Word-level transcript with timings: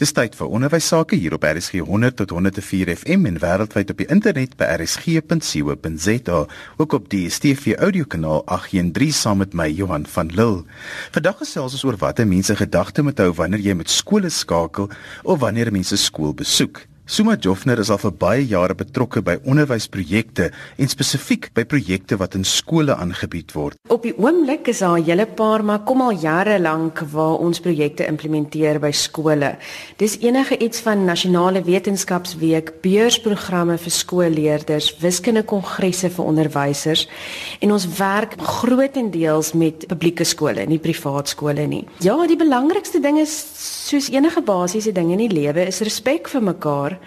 Dis 0.00 0.14
tyd 0.16 0.32
vir 0.32 0.48
onderwys 0.48 0.86
sake 0.88 1.18
hier 1.20 1.34
op 1.36 1.42
RSG 1.44 1.82
100 1.84 2.14
tot 2.16 2.30
104 2.32 2.88
FM 2.94 3.26
en 3.28 3.34
wêreldwyd 3.42 3.90
op 3.92 3.98
die 4.00 4.06
internet 4.08 4.54
by 4.56 4.70
rsg.co.za, 4.78 6.38
ook 6.80 6.96
op 6.96 7.10
die 7.12 7.26
DStv 7.28 7.74
audiokanaal 7.76 8.40
813 8.48 9.12
saam 9.12 9.42
met 9.44 9.52
my 9.52 9.68
Johan 9.68 10.06
van 10.08 10.32
Lille. 10.32 10.64
Vandag 11.12 11.42
gesels 11.42 11.76
ons 11.76 11.84
oor 11.84 12.00
wat 12.00 12.24
mense 12.24 12.56
gedagte 12.56 13.04
moet 13.04 13.20
hou 13.20 13.28
wanneer 13.42 13.60
jy 13.60 13.76
met 13.76 13.92
skole 13.92 14.32
skakel 14.32 14.88
of 15.20 15.44
wanneer 15.44 15.68
mense 15.68 16.00
skool 16.00 16.32
besoek. 16.32 16.86
Suma 17.10 17.34
Joffner 17.34 17.80
is 17.82 17.88
al 17.90 17.98
vir 17.98 18.12
baie 18.14 18.42
jare 18.46 18.76
betrokke 18.78 19.18
by 19.26 19.32
onderwysprojekte 19.50 20.44
en 20.78 20.90
spesifiek 20.92 21.48
by 21.56 21.64
projekte 21.66 22.14
wat 22.20 22.36
in 22.38 22.44
skole 22.46 22.94
aangebied 22.94 23.50
word. 23.56 23.80
Op 23.90 24.04
die 24.06 24.12
oomblik 24.14 24.68
is 24.70 24.78
daar 24.78 24.94
'n 25.00 25.02
hele 25.08 25.26
paar 25.26 25.64
maar 25.64 25.82
kom 25.82 26.02
al 26.02 26.12
jare 26.12 26.60
lank 26.60 27.00
waar 27.10 27.42
ons 27.42 27.58
projekte 27.58 28.06
implementeer 28.06 28.78
by 28.78 28.92
skole. 28.92 29.56
Dis 29.96 30.18
enige 30.20 30.56
iets 30.58 30.80
van 30.80 31.04
nasionale 31.04 31.62
wetenskapsweek, 31.62 32.80
beursprogramme 32.80 33.76
vir 33.78 33.90
skoolleerders, 33.90 34.98
wiskunde 35.00 35.42
kongresse 35.42 36.10
vir 36.10 36.24
onderwysers 36.24 37.08
en 37.60 37.72
ons 37.72 37.88
werk 37.98 38.34
grootendeels 38.38 39.52
met 39.52 39.86
publieke 39.86 40.24
skole, 40.24 40.66
nie 40.66 40.78
privaat 40.78 41.28
skole 41.28 41.66
nie. 41.66 41.84
Ja, 41.98 42.26
die 42.26 42.36
belangrikste 42.36 43.00
ding 43.00 43.18
is 43.18 43.34
soos 43.88 44.08
enige 44.08 44.42
basiese 44.42 44.92
ding 44.92 45.10
in 45.10 45.18
die 45.18 45.40
lewe 45.40 45.66
is 45.66 45.80
respek 45.80 46.28
vir 46.28 46.42
mekaar 46.42 46.99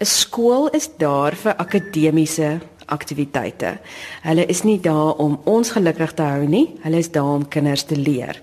'n 0.00 0.06
skool 0.06 0.68
is 0.68 0.88
daar 0.96 1.34
vir 1.34 1.54
akademiese 1.56 2.60
aktiwiteite. 2.88 3.78
Hulle 4.22 4.46
is 4.46 4.62
nie 4.62 4.78
daar 4.80 5.18
om 5.20 5.38
ons 5.44 5.70
gelukkig 5.70 6.14
te 6.16 6.22
hou 6.22 6.46
nie, 6.48 6.66
hulle 6.84 7.00
is 7.02 7.10
daar 7.12 7.34
om 7.38 7.48
kinders 7.48 7.84
te 7.88 7.96
leer. 7.96 8.40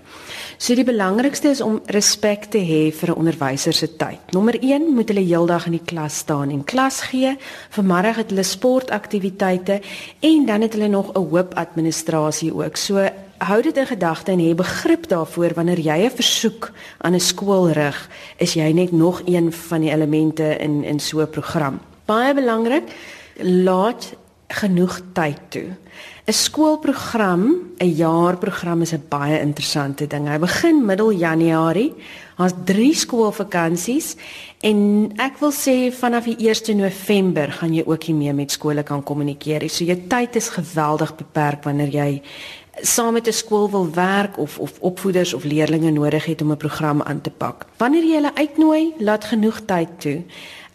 So 0.58 0.74
die 0.74 0.86
belangrikste 0.86 1.50
is 1.52 1.60
om 1.60 1.80
respek 1.92 2.48
te 2.52 2.58
hê 2.58 2.92
vir 2.92 3.10
'n 3.10 3.18
onderwyser 3.18 3.72
se 3.72 3.96
tyd. 3.96 4.20
Nommer 4.32 4.56
1 4.62 4.94
moet 4.94 5.08
hulle 5.08 5.26
heeldag 5.26 5.66
in 5.66 5.72
die 5.72 5.84
klas 5.84 6.16
staan 6.16 6.50
en 6.50 6.64
klas 6.64 7.00
gee. 7.00 7.36
Vanmiddag 7.70 8.16
het 8.16 8.30
hulle 8.30 8.42
sportaktiwiteite 8.42 9.80
en 10.20 10.46
dan 10.46 10.60
het 10.60 10.72
hulle 10.72 10.88
nog 10.88 11.12
'n 11.12 11.28
hoop 11.30 11.54
administrasie 11.54 12.54
ook. 12.54 12.76
So 12.76 13.08
hou 13.38 13.62
dit 13.62 13.76
in 13.76 13.86
gedagte 13.86 14.32
en 14.32 14.40
hê 14.40 14.54
begrip 14.54 15.08
daarvoor 15.08 15.54
wanneer 15.54 15.78
jy 15.78 16.04
'n 16.04 16.10
versoek 16.10 16.72
aan 16.98 17.14
'n 17.14 17.20
skool 17.20 17.70
rig, 17.72 18.08
is 18.36 18.54
jy 18.54 18.72
net 18.72 18.92
nog 18.92 19.22
een 19.26 19.52
van 19.52 19.80
die 19.80 19.90
elemente 19.90 20.56
in 20.58 20.84
in 20.84 21.00
so 21.00 21.20
'n 21.20 21.30
program. 21.30 21.80
Baie 22.04 22.34
belangrik, 22.34 22.84
laat 23.40 24.14
genoeg 24.48 25.00
tyd 25.12 25.38
toe. 25.48 25.76
'n 26.26 26.32
Skoolprogram, 26.32 27.42
'n 27.78 27.94
jaarprogram 27.94 28.80
is 28.80 28.92
'n 28.92 29.04
baie 29.08 29.40
interessante 29.40 30.06
ding. 30.06 30.28
Hy 30.28 30.38
begin 30.38 30.84
middel 30.84 31.12
Januarie. 31.12 31.94
Ons 32.38 32.52
drie 32.64 32.94
skoolvakansies 32.94 34.16
en 34.60 35.12
ek 35.16 35.38
wil 35.38 35.52
sê 35.52 35.92
vanaf 35.92 36.24
die 36.24 36.36
1 36.48 36.76
November 36.76 37.52
gaan 37.52 37.74
jy 37.74 37.82
ook 37.86 38.02
hiermee 38.02 38.32
met 38.32 38.50
skole 38.50 38.82
kan 38.82 39.02
kommunikeer. 39.02 39.70
So 39.70 39.84
jou 39.84 39.98
tyd 40.08 40.36
is 40.36 40.48
geweldig 40.48 41.16
beperk 41.16 41.64
wanneer 41.64 41.88
jy 41.88 42.22
saam 42.80 43.12
met 43.12 43.26
'n 43.26 43.32
skool 43.32 43.70
wil 43.70 43.90
werk 43.90 44.38
of 44.38 44.58
of 44.58 44.72
opvoeders 44.80 45.34
of 45.34 45.44
leerders 45.44 45.92
nodig 45.92 46.24
het 46.24 46.42
om 46.42 46.50
'n 46.50 46.56
program 46.56 47.02
aan 47.02 47.20
te 47.20 47.30
pak. 47.30 47.66
Wanneer 47.76 48.04
jy 48.04 48.14
hulle 48.14 48.34
uitnooi, 48.34 48.94
laat 48.98 49.24
genoeg 49.24 49.60
tyd 49.60 49.88
toe. 49.98 50.22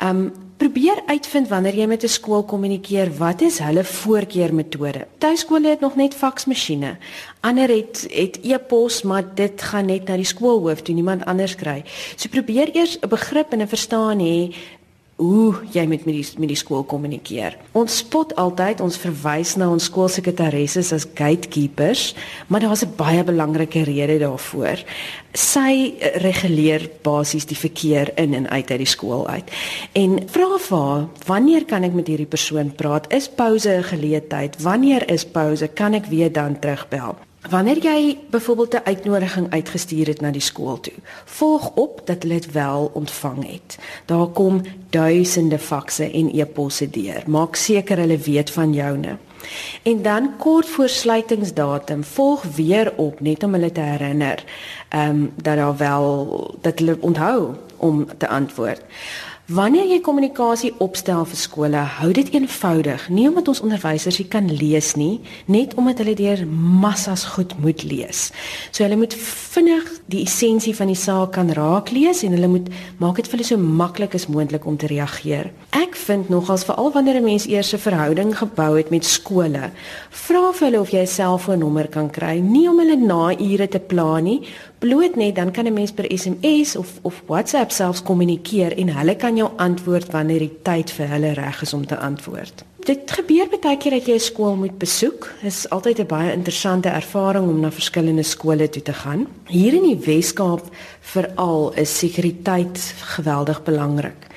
Um 0.03 0.31
probeer 0.61 1.02
uitvind 1.05 1.47
wanneer 1.49 1.75
jy 1.75 1.85
met 1.85 2.03
'n 2.03 2.08
skool 2.08 2.43
kommunikeer, 2.43 3.17
wat 3.17 3.41
is 3.41 3.59
hulle 3.59 3.83
voorkeurmetode? 3.83 5.08
Tuiskole 5.17 5.67
het 5.67 5.80
nog 5.80 5.95
net 5.95 6.13
faksmasjiene. 6.13 6.97
Ander 7.39 7.69
het 7.69 8.08
het 8.09 8.39
e-pos, 8.41 9.02
maar 9.02 9.23
dit 9.36 9.61
gaan 9.61 9.86
net 9.86 10.08
na 10.08 10.15
die 10.15 10.25
skoolhoof 10.25 10.81
toe, 10.81 10.95
niemand 10.95 11.25
anders 11.25 11.55
kry. 11.55 11.83
So 12.15 12.30
probeer 12.30 12.75
eers 12.75 12.97
'n 12.99 13.08
begrip 13.08 13.52
en 13.52 13.61
'n 13.61 13.67
verstaan 13.67 14.19
hê 14.19 14.53
hoe 15.22 15.53
jy 15.69 15.83
met 15.86 16.05
met 16.08 16.16
die 16.17 16.25
met 16.41 16.50
die 16.50 16.58
skool 16.58 16.83
kommunikeer. 16.89 17.58
Ons 17.77 18.00
spot 18.02 18.33
altyd, 18.41 18.81
ons 18.81 18.97
verwys 18.97 19.53
na 19.59 19.69
ons 19.69 19.86
skoolsekretarisse 19.89 20.82
as 20.95 21.05
gatekeepers, 21.05 22.15
maar 22.48 22.64
daar's 22.65 22.83
'n 22.83 22.95
baie 22.98 23.23
belangrike 23.23 23.83
rede 23.83 24.17
daarvoor. 24.20 24.82
Sy 25.33 25.93
reguleer 26.15 26.89
basies 27.04 27.45
die 27.45 27.58
verkeer 27.58 28.11
in 28.17 28.33
en 28.33 28.49
uit 28.49 28.71
uit 28.71 28.77
die 28.77 28.93
skool 28.95 29.27
uit. 29.27 29.52
En 29.93 30.20
vra 30.27 30.58
vir 30.58 30.77
haar, 30.77 31.08
wanneer 31.26 31.65
kan 31.65 31.83
ek 31.83 31.93
met 31.93 32.08
hierdie 32.08 32.26
persoon 32.26 32.76
praat? 32.76 33.14
Is 33.14 33.30
pouse 33.30 33.70
'n 33.70 33.83
geleentheid? 33.83 34.61
Wanneer 34.61 35.11
is 35.11 35.26
pouse? 35.26 35.67
Kan 35.67 35.93
ek 35.93 36.05
weer 36.05 36.32
dan 36.32 36.59
terugbel? 36.59 37.30
Wanneer 37.49 37.83
jy 37.83 38.17
byvoorbeeld 38.29 38.73
'n 38.73 38.83
uitnodiging 38.83 39.52
uitgestuur 39.52 40.07
het 40.07 40.21
na 40.21 40.31
die 40.31 40.41
skool 40.41 40.79
toe, 40.79 40.93
volg 41.25 41.71
op 41.75 42.02
dat 42.05 42.21
hulle 42.23 42.33
dit 42.33 42.52
wel 42.52 42.91
ontvang 42.93 43.52
het. 43.52 43.77
Daar 44.05 44.27
kom 44.27 44.61
duisende 44.89 45.59
fakse 45.59 46.11
en 46.11 46.39
e-posse 46.39 46.89
deur. 46.89 47.23
Maak 47.25 47.55
seker 47.55 47.97
hulle 47.97 48.17
weet 48.17 48.52
van 48.52 48.73
joune. 48.73 49.17
En 49.83 50.02
dan 50.02 50.37
kort 50.37 50.67
voor 50.67 50.89
sluitingsdatum 50.89 52.03
volg 52.03 52.43
weer 52.43 52.93
op 52.95 53.19
net 53.19 53.43
om 53.43 53.53
hulle 53.53 53.71
te 53.71 53.81
herinner, 53.81 54.43
ehm 54.89 55.09
um, 55.09 55.33
dat 55.35 55.55
daar 55.55 55.77
wel 55.77 56.58
dat 56.61 56.79
hulle 56.79 56.97
onthou 56.99 57.55
om 57.77 58.08
te 58.17 58.27
antwoord. 58.27 58.81
Wanneer 59.52 59.89
jy 59.89 59.98
kommunikasie 60.00 60.70
opstel 60.80 61.26
vir 61.28 61.36
skole, 61.39 61.80
hou 61.98 62.12
dit 62.16 62.30
eenvoudig. 62.32 63.02
Nie 63.12 63.26
omdat 63.28 63.50
ons 63.52 63.60
onderwysers 63.66 64.22
nie 64.22 64.28
kan 64.32 64.45
lees 64.48 64.94
nie, 64.95 65.17
net 65.52 65.73
omdat 65.82 66.00
hulle 66.00 66.14
deur 66.16 66.44
massas 66.48 67.26
goed 67.34 67.58
moet 67.60 67.84
lees. 67.84 68.30
So 68.72 68.86
hulle 68.86 68.95
moet 69.02 69.17
vinnig 69.17 69.89
die 70.14 70.22
essensie 70.23 70.72
van 70.78 70.94
die 70.94 70.95
saak 70.95 71.34
kan 71.36 71.52
raak 71.58 71.92
lees 71.92 72.23
en 72.23 72.38
hulle 72.38 72.48
moet 72.54 72.70
maak 73.02 73.20
dit 73.20 73.28
vir 73.28 73.42
hulle 73.42 73.50
so 73.50 73.60
maklik 73.82 74.16
as 74.16 74.30
moontlik 74.32 74.70
om 74.70 74.78
te 74.80 74.88
reageer. 74.88 75.52
Ek 75.76 76.00
vind 76.00 76.32
nogals 76.32 76.64
veral 76.70 76.94
wanneer 76.95 77.20
'n 77.20 77.28
mens 77.28 77.48
eers 77.50 77.73
'n 77.73 77.83
verhouding 77.89 78.32
gebou 78.38 78.78
het 78.78 78.89
met 78.89 79.04
skole, 79.04 79.72
vra 80.10 80.54
vir 80.54 80.68
hulle 80.68 80.80
of 80.80 80.92
jy 80.92 81.02
'n 81.02 81.08
selfoonnommer 81.08 81.88
kan 81.89 82.10
kry, 82.10 82.39
nie 82.39 82.70
om 82.70 82.80
hulle 82.80 82.95
na 82.95 83.36
ure 83.36 83.68
te 83.68 83.80
pla 83.80 84.20
nie, 84.20 84.48
bloot 84.81 85.15
net 85.15 85.36
dan 85.36 85.52
kan 85.52 85.65
'n 85.65 85.73
mens 85.73 85.92
per 85.92 86.05
SMS 86.09 86.75
of 86.75 86.89
of 87.02 87.23
WhatsApp 87.25 87.71
selfs 87.71 88.02
kommunikeer 88.02 88.77
en 88.77 88.89
hulle 88.97 89.15
kan 89.15 89.36
jou 89.36 89.49
antwoord 89.55 90.11
wanneer 90.11 90.39
die 90.39 90.58
tyd 90.61 90.92
vir 90.92 91.08
hulle 91.08 91.33
reg 91.33 91.61
is 91.61 91.73
om 91.73 91.86
te 91.86 91.97
antwoord. 91.97 92.64
Dit 92.81 93.11
gebeur 93.11 93.45
baie 93.61 93.77
keer 93.77 93.91
dat 93.91 94.08
jy 94.08 94.14
'n 94.14 94.20
skool 94.20 94.55
moet 94.55 94.77
besoek. 94.77 95.33
Dit 95.41 95.52
is 95.52 95.70
altyd 95.70 95.99
'n 95.99 96.08
baie 96.08 96.31
interessante 96.31 96.89
ervaring 96.89 97.47
om 97.49 97.59
na 97.59 97.71
verskillende 97.71 98.23
skole 98.23 98.70
toe 98.70 98.81
te 98.81 98.93
gaan. 98.93 99.27
Hier 99.45 99.73
in 99.73 99.83
die 99.83 100.05
Wes-Kaap 100.05 100.64
veral 100.99 101.73
is 101.75 101.97
sekuriteit 101.97 102.93
geweldig 103.15 103.64
belangrik. 103.64 104.27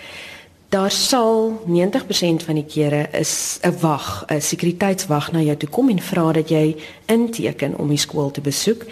Daar 0.69 0.91
sal 0.91 1.63
90% 1.67 2.43
van 2.43 2.55
die 2.55 2.67
kere 2.67 3.09
is 3.13 3.59
'n 3.63 3.81
wag, 3.81 4.25
'n 4.29 4.41
sekuriteitswag 4.41 5.33
na 5.33 5.41
jou 5.41 5.57
toe 5.57 5.69
kom 5.69 5.89
en 5.89 6.01
vra 6.01 6.33
dat 6.33 6.49
jy 6.49 6.77
inteken 7.07 7.79
om 7.79 7.89
die 7.89 7.99
skool 7.99 8.31
te 8.31 8.41
besoek. 8.41 8.85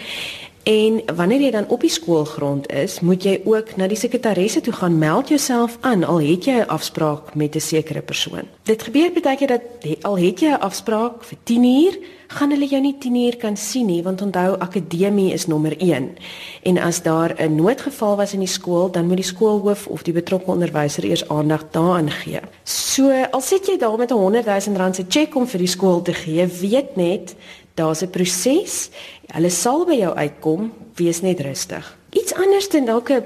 En 0.63 1.01
wanneer 1.15 1.41
jy 1.41 1.51
dan 1.51 1.67
op 1.67 1.81
die 1.83 1.91
skoolgrond 1.91 2.69
is, 2.71 2.99
moet 2.99 3.23
jy 3.23 3.41
ook 3.43 3.75
na 3.75 3.87
die 3.91 3.99
sekretaresse 3.99 4.61
toe 4.63 4.73
gaan 4.73 4.95
meld 4.97 5.27
jouself 5.27 5.77
aan 5.81 6.03
al 6.07 6.21
het 6.23 6.45
jy 6.45 6.55
'n 6.63 6.67
afspraak 6.67 7.35
met 7.35 7.55
'n 7.55 7.59
sekere 7.59 8.01
persoon. 8.01 8.47
Dit 8.63 8.83
gebeur 8.83 9.11
baie 9.21 9.37
keer 9.37 9.47
dat 9.47 9.61
al 10.01 10.17
het 10.17 10.39
jy 10.39 10.47
'n 10.47 10.59
afspraak 10.59 11.23
vir 11.23 11.37
10 11.43 11.63
uur, 11.63 11.97
gaan 12.27 12.49
hulle 12.49 12.67
jou 12.67 12.81
nie 12.81 12.95
10 12.97 13.15
uur 13.15 13.37
kan 13.37 13.57
sien 13.57 13.85
nie 13.85 14.03
want 14.03 14.21
onthou 14.21 14.57
akademie 14.59 15.33
is 15.33 15.47
nommer 15.47 15.75
1. 15.77 16.17
En 16.63 16.77
as 16.77 17.01
daar 17.01 17.35
'n 17.37 17.55
noodgeval 17.55 18.15
was 18.15 18.33
in 18.33 18.39
die 18.39 18.47
skool, 18.47 18.91
dan 18.91 19.07
moet 19.07 19.15
die 19.15 19.25
skoolhoof 19.25 19.87
of 19.87 20.03
die 20.03 20.13
betrokke 20.13 20.51
onderwyser 20.51 21.03
eers 21.03 21.27
aandag 21.27 21.65
daaraan 21.71 22.11
gee. 22.11 22.39
So, 22.63 23.11
al 23.31 23.41
sit 23.41 23.67
jy 23.67 23.77
daar 23.77 23.97
met 23.97 24.11
'n 24.11 24.13
100 24.17 24.45
000 24.45 24.77
rand 24.77 24.95
se 24.95 25.05
cheque 25.07 25.35
om 25.35 25.47
vir 25.47 25.59
die 25.59 25.67
skool 25.67 26.01
te 26.01 26.13
gee, 26.13 26.47
weet 26.47 26.95
net 26.95 27.35
daar's 27.73 28.01
'n 28.01 28.09
proses. 28.09 28.89
Hulle 29.27 29.49
sal 29.49 29.85
by 29.85 29.95
jou 29.95 30.15
uitkom, 30.15 30.73
wees 30.95 31.21
net 31.21 31.39
rustig. 31.39 31.97
Iets 32.09 32.33
anders 32.33 32.69
dan 32.69 32.85
dalk 32.85 33.09
'n 33.09 33.23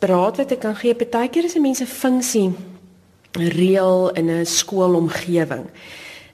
raad 0.00 0.36
wat 0.36 0.50
ek 0.52 0.60
kan 0.60 0.76
gee, 0.76 0.94
partykeer 0.94 1.44
is 1.44 1.54
'n 1.56 1.62
mens 1.62 1.78
se 1.78 1.86
funksie 1.86 2.52
reël 3.32 4.10
in 4.14 4.30
'n 4.30 4.46
skoolomgewing 4.46 5.66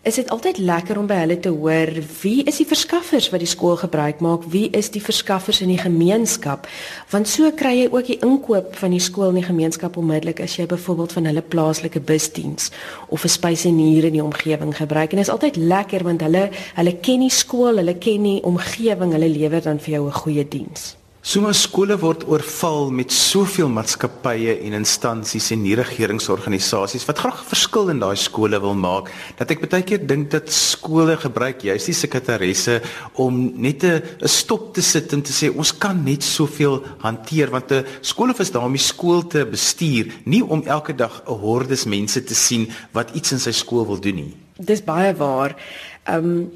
is 0.02 0.14
dit 0.19 0.31
altyd 0.34 0.58
lekker 0.58 0.99
om 0.99 1.06
by 1.06 1.20
hulle 1.20 1.37
te 1.38 1.50
hoor 1.54 1.90
wie 2.22 2.43
is 2.50 2.56
die 2.58 2.66
verskaffers 2.66 3.28
wat 3.31 3.43
die 3.43 3.50
skool 3.50 3.76
gebruik 3.78 4.19
maak? 4.25 4.49
Wie 4.50 4.66
is 4.75 4.90
die 4.90 5.02
verskaffers 5.02 5.60
in 5.62 5.70
die 5.70 5.78
gemeenskap? 5.78 6.66
Want 7.12 7.31
so 7.31 7.50
kry 7.54 7.76
jy 7.76 7.84
ook 7.93 8.08
die 8.10 8.19
inkoop 8.26 8.75
van 8.81 8.96
die 8.96 9.02
skool 9.02 9.31
in 9.31 9.38
die 9.38 9.46
gemeenskap 9.46 9.96
onmiddellik 10.00 10.43
as 10.43 10.56
jy 10.58 10.66
byvoorbeeld 10.70 11.14
van 11.19 11.31
hulle 11.31 11.44
plaaslike 11.54 12.02
busdiens 12.08 12.72
of 13.14 13.22
'n 13.25 13.34
spyseneur 13.37 14.08
in 14.10 14.19
die 14.19 14.25
omgewing 14.25 14.75
gebruik. 14.76 15.12
En 15.12 15.22
dit 15.22 15.26
is 15.26 15.32
altyd 15.32 15.56
lekker 15.56 16.02
want 16.02 16.20
hulle 16.20 16.50
hulle 16.75 16.96
ken 17.00 17.20
die 17.20 17.31
skool 17.31 17.76
hulle 17.76 17.94
ken 17.94 18.22
die 18.22 18.43
omgewing 18.43 19.12
hulle 19.12 19.28
lewer 19.28 19.62
dan 19.62 19.78
vir 19.78 19.94
jou 19.94 20.06
'n 20.06 20.20
goeie 20.22 20.48
diens 20.48 20.96
Sommige 21.22 21.54
skole 21.54 21.94
word 22.02 22.24
oorval 22.26 22.88
met 22.90 23.12
soveel 23.14 23.69
maatskappye 23.70 24.56
en 24.66 24.74
instansies 24.74 25.52
en 25.54 25.60
nie 25.62 25.76
regeringsorganisasies 25.78 27.04
wat 27.06 27.20
graag 27.22 27.44
'n 27.44 27.50
verskil 27.52 27.92
in 27.92 28.00
daai 28.02 28.16
skole 28.16 28.58
wil 28.58 28.74
maak 28.74 29.06
dat 29.38 29.52
ek 29.52 29.70
baie 29.70 29.84
keer 29.86 30.02
dink 30.04 30.32
dat 30.32 30.50
skole 30.50 31.16
gebruik 31.16 31.62
juist 31.62 31.86
die 31.86 31.94
sekretaresse 31.94 32.82
om 33.14 33.52
net 33.54 33.84
'n 33.84 34.02
stop 34.26 34.74
te 34.74 34.82
sit 34.82 35.12
en 35.12 35.22
te 35.22 35.30
sê 35.30 35.56
ons 35.56 35.70
kan 35.78 36.02
net 36.02 36.24
soveel 36.24 36.82
hanteer 36.98 37.50
want 37.50 37.70
'n 37.70 37.86
skool 38.00 38.34
is 38.40 38.50
daar 38.50 38.64
om 38.64 38.72
die 38.72 38.82
skool 38.82 39.22
te 39.22 39.46
bestuur 39.46 40.10
nie 40.24 40.42
om 40.42 40.66
elke 40.66 40.92
dag 40.92 41.22
'n 41.28 41.38
hordes 41.38 41.84
mense 41.86 42.24
te 42.24 42.34
sien 42.34 42.69
wat 42.92 43.14
iets 43.14 43.32
in 43.32 43.38
sy 43.38 43.52
skool 43.52 43.86
wil 43.86 44.00
doen 44.00 44.14
nie. 44.14 44.34
Dis 44.58 44.82
baie 44.82 45.14
waar. 45.14 45.54
Ehm 46.02 46.24
um, 46.24 46.50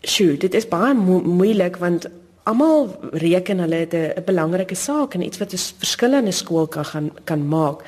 sjoe, 0.00 0.36
dit 0.36 0.54
is 0.54 0.68
baie 0.68 0.94
mo 0.94 1.20
moeilik 1.20 1.76
want 1.76 2.06
almal 2.42 2.96
reken 3.12 3.58
hulle 3.58 3.74
het 3.74 3.94
'n 3.94 4.24
belangrike 4.24 4.74
saak 4.74 5.14
en 5.14 5.22
iets 5.22 5.38
wat 5.38 5.52
'n 5.52 5.58
verskil 5.78 6.12
in 6.12 6.26
'n 6.26 6.32
skool 6.32 6.66
kan 6.66 6.84
gaan 6.84 7.10
kan 7.24 7.48
maak. 7.48 7.82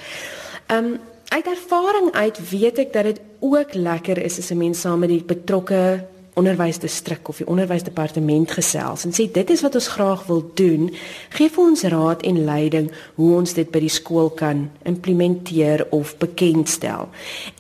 Um, 0.71 1.01
uit 1.29 1.47
ervaring 1.47 2.13
uit 2.13 2.51
weet 2.51 2.79
ek 2.79 2.93
dat 2.93 3.05
dit 3.05 3.21
ook 3.41 3.75
lekker 3.75 4.19
is 4.19 4.39
as 4.39 4.51
'n 4.51 4.57
mens 4.57 4.81
saam 4.81 4.99
met 4.99 5.09
die 5.09 5.25
betrokke 5.25 6.05
onderwysdistrik 6.35 7.29
of 7.29 7.37
die 7.37 7.47
onderwysdepartement 7.47 8.51
gesels 8.57 9.05
en 9.07 9.15
sê 9.15 9.27
dit 9.31 9.51
is 9.51 9.63
wat 9.63 9.75
ons 9.79 9.89
graag 9.95 10.25
wil 10.27 10.43
doen. 10.59 10.89
Gee 11.37 11.51
vir 11.51 11.63
ons 11.65 11.85
raad 11.95 12.25
en 12.27 12.41
leiding 12.45 12.91
hoe 13.15 13.31
ons 13.37 13.55
dit 13.55 13.71
by 13.71 13.85
die 13.85 13.93
skool 13.93 14.31
kan 14.35 14.67
implementeer 14.83 15.87
of 15.95 16.17
bekendstel. 16.19 17.09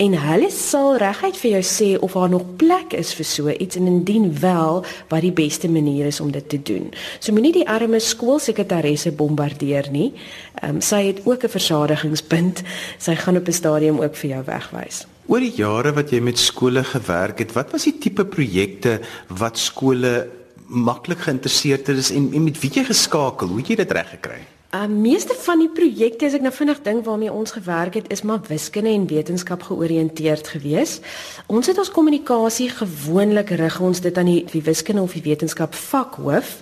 En 0.03 0.19
hulle 0.27 0.51
sal 0.51 0.99
reguit 1.03 1.39
vir 1.39 1.51
jou 1.57 1.63
sê 1.71 1.91
of 2.01 2.19
daar 2.19 2.33
nog 2.35 2.47
plek 2.59 2.99
is 2.99 3.15
vir 3.15 3.31
so 3.31 3.55
iets 3.55 3.79
en 3.79 3.87
indien 3.91 4.31
wel, 4.41 4.83
wat 5.09 5.23
die 5.23 5.35
beste 5.35 5.71
manier 5.71 6.11
is 6.11 6.21
om 6.21 6.33
dit 6.35 6.49
te 6.49 6.63
doen. 6.63 6.91
So 7.21 7.33
moenie 7.33 7.55
die 7.61 7.69
arme 7.69 8.01
skoolsekretaresse 8.01 9.15
bombardeer 9.15 9.91
nie. 9.91 10.13
Ehm 10.63 10.77
um, 10.77 10.81
sy 10.81 11.07
het 11.07 11.25
ook 11.25 11.45
'n 11.45 11.49
versadigingspunt. 11.49 12.63
Sy 12.99 13.15
gaan 13.15 13.37
op 13.37 13.47
'n 13.49 13.53
stadium 13.53 14.01
ook 14.01 14.17
vir 14.17 14.31
jou 14.31 14.45
wegwys. 14.45 15.07
Oor 15.25 15.41
die 15.41 15.55
jare 15.57 15.95
wat 15.97 16.11
jy 16.13 16.21
met 16.21 16.41
skole 16.41 16.83
gewerk 16.85 17.39
het, 17.41 17.55
wat 17.57 17.71
was 17.73 17.87
die 17.89 17.97
tipe 17.97 18.27
projekte 18.29 18.99
wat 19.33 19.57
skole 19.61 20.27
maklik 20.69 21.25
geïnteresseerd 21.25 21.89
het 21.89 22.11
en, 22.13 22.29
en 22.37 22.45
met 22.45 22.59
wie 22.61 22.71
jy 22.75 22.85
geskakel? 22.85 23.49
Hoe 23.49 23.65
jy 23.65 23.79
dit 23.81 23.95
reg 23.97 24.11
gekry? 24.19 24.43
Uh 24.75 24.89
meeste 24.91 25.37
van 25.39 25.61
die 25.63 25.71
projekte 25.71 26.27
as 26.27 26.35
ek 26.37 26.43
nou 26.45 26.53
vinnig 26.53 26.81
dink 26.83 27.05
waarmee 27.07 27.33
ons 27.33 27.55
gewerk 27.55 27.95
het, 28.01 28.11
is 28.13 28.25
maar 28.27 28.43
wiskunde 28.49 28.91
en 28.91 29.07
wetenskap 29.09 29.63
georiënteerd 29.69 30.51
gewees. 30.57 30.99
Ons 31.47 31.71
het 31.71 31.79
ons 31.79 31.93
kommunikasie 31.95 32.69
gewoonlik 32.75 33.55
rig 33.57 33.81
ons 33.81 34.03
dit 34.05 34.19
aan 34.19 34.29
die, 34.29 34.43
die 34.51 34.65
wiskunde 34.67 35.05
of 35.07 35.15
die 35.17 35.25
wetenskap 35.25 35.79
vakhoof 35.79 36.59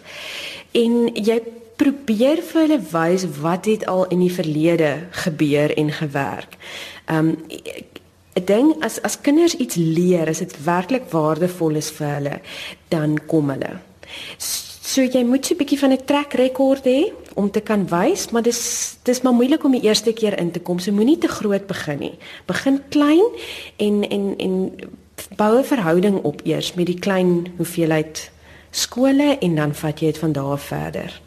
en 0.77 1.09
jy 1.17 1.41
probeer 1.81 2.45
vir 2.47 2.61
hulle 2.67 2.79
wys 2.93 3.25
wat 3.41 3.67
het 3.67 3.89
al 3.91 4.05
in 4.13 4.23
die 4.23 4.33
verlede 4.33 4.93
gebeur 5.25 5.73
en 5.75 5.91
gewerk. 5.99 6.61
Um 7.11 7.35
'n 8.35 8.45
ding 8.45 8.75
as 8.83 9.01
as 9.03 9.21
kinders 9.21 9.55
iets 9.55 9.77
leer, 9.77 10.29
as 10.29 10.39
dit 10.39 10.65
werklik 10.65 11.11
waardevol 11.11 11.77
is 11.77 11.91
vir 11.91 12.15
hulle, 12.15 12.41
dan 12.89 13.19
kom 13.27 13.51
hulle. 13.51 13.81
So 14.39 15.03
jy 15.03 15.25
moet 15.25 15.51
'n 15.51 15.57
bietjie 15.57 15.79
van 15.79 15.93
'n 15.93 16.05
trek 16.05 16.33
rekord 16.33 16.85
hê 16.85 17.13
om 17.35 17.51
te 17.51 17.61
kan 17.61 17.89
wys, 17.89 18.31
maar 18.31 18.43
dis 18.43 18.97
dis 19.03 19.23
maar 19.23 19.33
moeilik 19.33 19.65
om 19.65 19.73
die 19.73 19.89
eerste 19.89 20.13
keer 20.13 20.39
in 20.39 20.51
te 20.51 20.61
kom. 20.61 20.79
So 20.79 20.93
moenie 20.93 21.19
te 21.19 21.29
groot 21.29 21.67
begin 21.67 21.99
nie. 21.99 22.19
Begin 22.47 22.83
klein 22.89 23.25
en 23.77 24.09
en 24.09 24.35
en 24.39 24.73
bou 25.37 25.59
'n 25.59 25.65
verhouding 25.65 26.23
op 26.23 26.41
eers 26.45 26.75
met 26.75 26.87
die 26.87 26.99
klein 26.99 27.53
hoeveelheid 27.57 28.31
skole 28.71 29.39
en 29.41 29.55
dan 29.55 29.75
vat 29.75 30.01
jy 30.01 30.07
dit 30.07 30.19
van 30.19 30.33
daar 30.33 30.59
verder. 30.59 31.21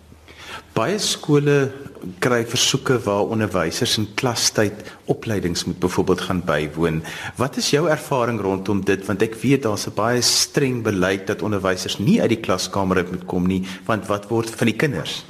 Baie 0.74 0.98
skole 1.00 1.72
kry 2.20 2.46
versoeke 2.46 3.00
waar 3.06 3.30
onderwysers 3.34 3.98
in 3.98 4.08
klastyd 4.14 4.74
opleidings 5.06 5.66
moet 5.66 5.80
byvoorbeeld 5.80 6.22
gaan 6.22 6.42
bywoon. 6.46 7.04
Wat 7.36 7.58
is 7.58 7.70
jou 7.70 7.90
ervaring 7.90 8.42
rondom 8.42 8.84
dit 8.86 9.06
want 9.06 9.22
ek 9.22 9.36
weet 9.42 9.64
daar's 9.64 9.88
'n 9.88 9.94
baie 9.96 10.22
streng 10.22 10.84
beleid 10.84 11.28
dat 11.28 11.42
onderwysers 11.42 11.98
nie 11.98 12.22
uit 12.22 12.30
die 12.30 12.40
klaskamer 12.40 12.98
uit 12.98 13.12
moet 13.12 13.26
kom 13.26 13.48
nie 13.48 13.64
want 13.86 14.08
wat 14.08 14.28
word 14.28 14.50
van 14.50 14.68
die 14.68 14.76
kinders? 14.76 15.24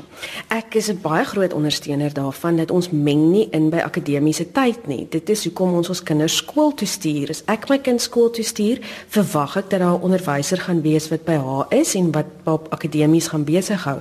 Ek 0.47 0.75
is 0.75 0.89
'n 0.89 1.01
baie 1.01 1.25
groot 1.25 1.53
ondersteuner 1.53 2.13
daarvan 2.13 2.55
dat 2.55 2.71
ons 2.71 2.89
meng 2.89 3.31
nie 3.31 3.47
in 3.51 3.69
by 3.69 3.77
akademiese 3.77 4.51
tyd 4.51 4.87
nie. 4.87 5.07
Dit 5.09 5.29
is 5.29 5.43
hoekom 5.43 5.73
ons 5.73 5.89
ons 5.89 6.03
kinders 6.03 6.35
skool 6.35 6.73
toe 6.73 6.87
stuur. 6.87 7.29
As 7.29 7.43
ek 7.45 7.69
my 7.69 7.77
kind 7.77 8.01
skool 8.01 8.29
toe 8.29 8.43
stuur, 8.43 8.79
verwag 9.07 9.57
ek 9.57 9.69
dat 9.69 9.79
daar 9.79 9.97
'n 9.97 10.01
onderwyser 10.01 10.57
gaan 10.57 10.81
wees 10.81 11.09
wat 11.09 11.25
by 11.25 11.35
haar 11.35 11.65
is 11.69 11.95
en 11.95 12.11
wat 12.11 12.25
op 12.43 12.67
akademies 12.73 13.27
gaan 13.27 13.43
besig 13.43 13.83
hou. 13.83 13.99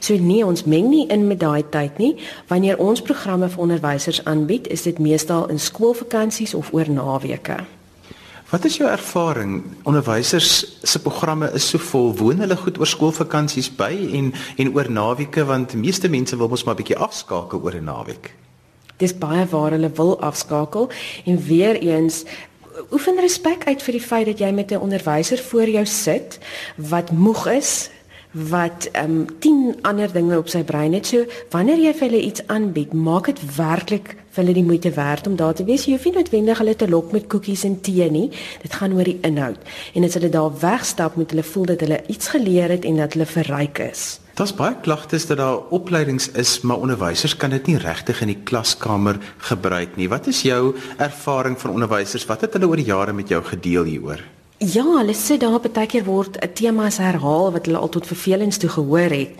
So 0.00 0.16
nee, 0.16 0.46
ons 0.46 0.64
meng 0.64 0.88
nie 0.88 1.06
in 1.08 1.26
met 1.26 1.40
daai 1.40 1.64
tyd 1.70 1.98
nie. 1.98 2.15
Wanneer 2.48 2.78
ons 2.78 3.02
programme 3.02 3.48
vir 3.48 3.62
onderwysers 3.62 4.24
aanbied, 4.24 4.68
is 4.68 4.82
dit 4.82 4.98
meestal 4.98 5.48
in 5.48 5.58
skoolvakansies 5.58 6.54
of 6.54 6.72
oor 6.72 6.90
naweke. 6.90 7.56
Wat 8.46 8.64
is 8.64 8.76
jou 8.76 8.86
ervaring? 8.90 9.62
Onderwysers 9.82 10.78
se 10.82 11.00
programme 11.02 11.50
is 11.52 11.68
so 11.68 11.78
vol. 11.78 12.12
Woon 12.14 12.38
hulle 12.38 12.56
goed 12.56 12.78
oor 12.78 12.86
skoolvakansies 12.86 13.72
by 13.74 13.90
en 14.14 14.32
en 14.56 14.74
oor 14.74 14.90
naweke 14.90 15.44
want 15.44 15.74
meeste 15.74 16.08
mense 16.08 16.36
wil 16.36 16.48
mos 16.48 16.64
maar 16.64 16.74
'n 16.74 16.82
bietjie 16.82 16.98
afskakel 16.98 17.60
oor 17.60 17.74
'n 17.74 17.84
naweek. 17.84 18.34
Dis 18.96 19.18
baie 19.18 19.46
waar 19.46 19.70
hulle 19.70 19.90
wil 19.90 20.20
afskakel 20.20 20.90
en 21.24 21.42
weer 21.42 21.74
eens 21.74 22.24
oefen 22.90 23.20
respek 23.20 23.66
uit 23.66 23.82
vir 23.82 23.92
die 23.92 24.06
feit 24.06 24.26
dat 24.26 24.38
jy 24.38 24.50
met 24.52 24.70
'n 24.70 24.80
onderwyser 24.80 25.38
voor 25.38 25.68
jou 25.68 25.86
sit 25.86 26.38
wat 26.76 27.10
moeg 27.10 27.46
is, 27.46 27.90
wat 28.36 28.88
ehm 28.92 29.10
um, 29.10 29.26
10 29.38 29.76
ander 29.82 30.12
dinge 30.12 30.36
op 30.36 30.48
sy 30.48 30.62
brein 30.64 30.92
het. 30.92 31.06
So 31.06 31.24
wanneer 31.50 31.80
jy 31.80 31.92
vir 31.96 32.08
hulle 32.08 32.22
iets 32.22 32.44
aanbied, 32.52 32.92
maak 32.92 33.30
dit 33.32 33.40
werklik 33.56 34.12
vir 34.36 34.42
hulle 34.42 34.56
die 34.58 34.66
moeite 34.66 34.92
werd 34.92 35.26
om 35.26 35.36
daar 35.36 35.54
te 35.56 35.64
wees. 35.64 35.86
Jy 35.86 35.96
hoef 35.96 36.04
nie 36.04 36.14
noodwendig 36.18 36.60
hulle 36.60 36.76
te 36.76 36.88
lok 36.88 37.14
met 37.16 37.26
koekies 37.32 37.64
en 37.64 37.80
tee 37.80 38.10
nie. 38.12 38.28
Dit 38.62 38.76
gaan 38.76 38.92
oor 38.92 39.08
die 39.08 39.18
inhoud. 39.24 39.58
En 39.94 40.04
as 40.04 40.18
hulle 40.18 40.28
daar 40.28 40.52
wegstap, 40.60 41.16
moet 41.16 41.32
hulle 41.32 41.46
voel 41.46 41.72
dat 41.72 41.80
hulle 41.86 42.02
iets 42.12 42.28
geleer 42.34 42.76
het 42.76 42.84
en 42.84 43.00
dat 43.00 43.16
hulle 43.16 43.28
verryk 43.32 43.80
is. 43.88 44.06
Daar's 44.36 44.52
baie 44.52 44.76
klagtes 44.84 45.24
dat 45.30 45.40
daar 45.40 45.72
opleidings 45.72 46.28
is, 46.36 46.60
maar 46.60 46.84
onderwysers 46.84 47.36
kan 47.40 47.50
dit 47.56 47.66
nie 47.66 47.78
regtig 47.80 48.20
in 48.20 48.34
die 48.34 48.42
klaskamer 48.44 49.16
gebruik 49.48 49.96
nie. 49.96 50.10
Wat 50.12 50.28
is 50.28 50.44
jou 50.44 50.74
ervaring 51.00 51.56
van 51.56 51.72
onderwysers? 51.72 52.28
Wat 52.28 52.44
het 52.44 52.52
hulle 52.52 52.68
oor 52.68 52.76
die 52.76 52.90
jare 52.92 53.16
met 53.16 53.32
jou 53.32 53.40
gedeel 53.44 53.88
hieroor? 53.88 54.20
Ja, 54.58 54.84
hulle 54.84 55.12
sê 55.12 55.36
daar 55.36 55.60
baie 55.60 55.86
keer 55.86 56.04
word 56.04 56.38
'n 56.40 56.52
tema 56.54 56.88
herhaal 56.88 57.52
wat 57.52 57.66
hulle 57.66 57.78
al 57.78 57.88
tot 57.88 58.06
vervelings 58.06 58.56
toe 58.56 58.68
gehoor 58.68 59.10
het. 59.10 59.30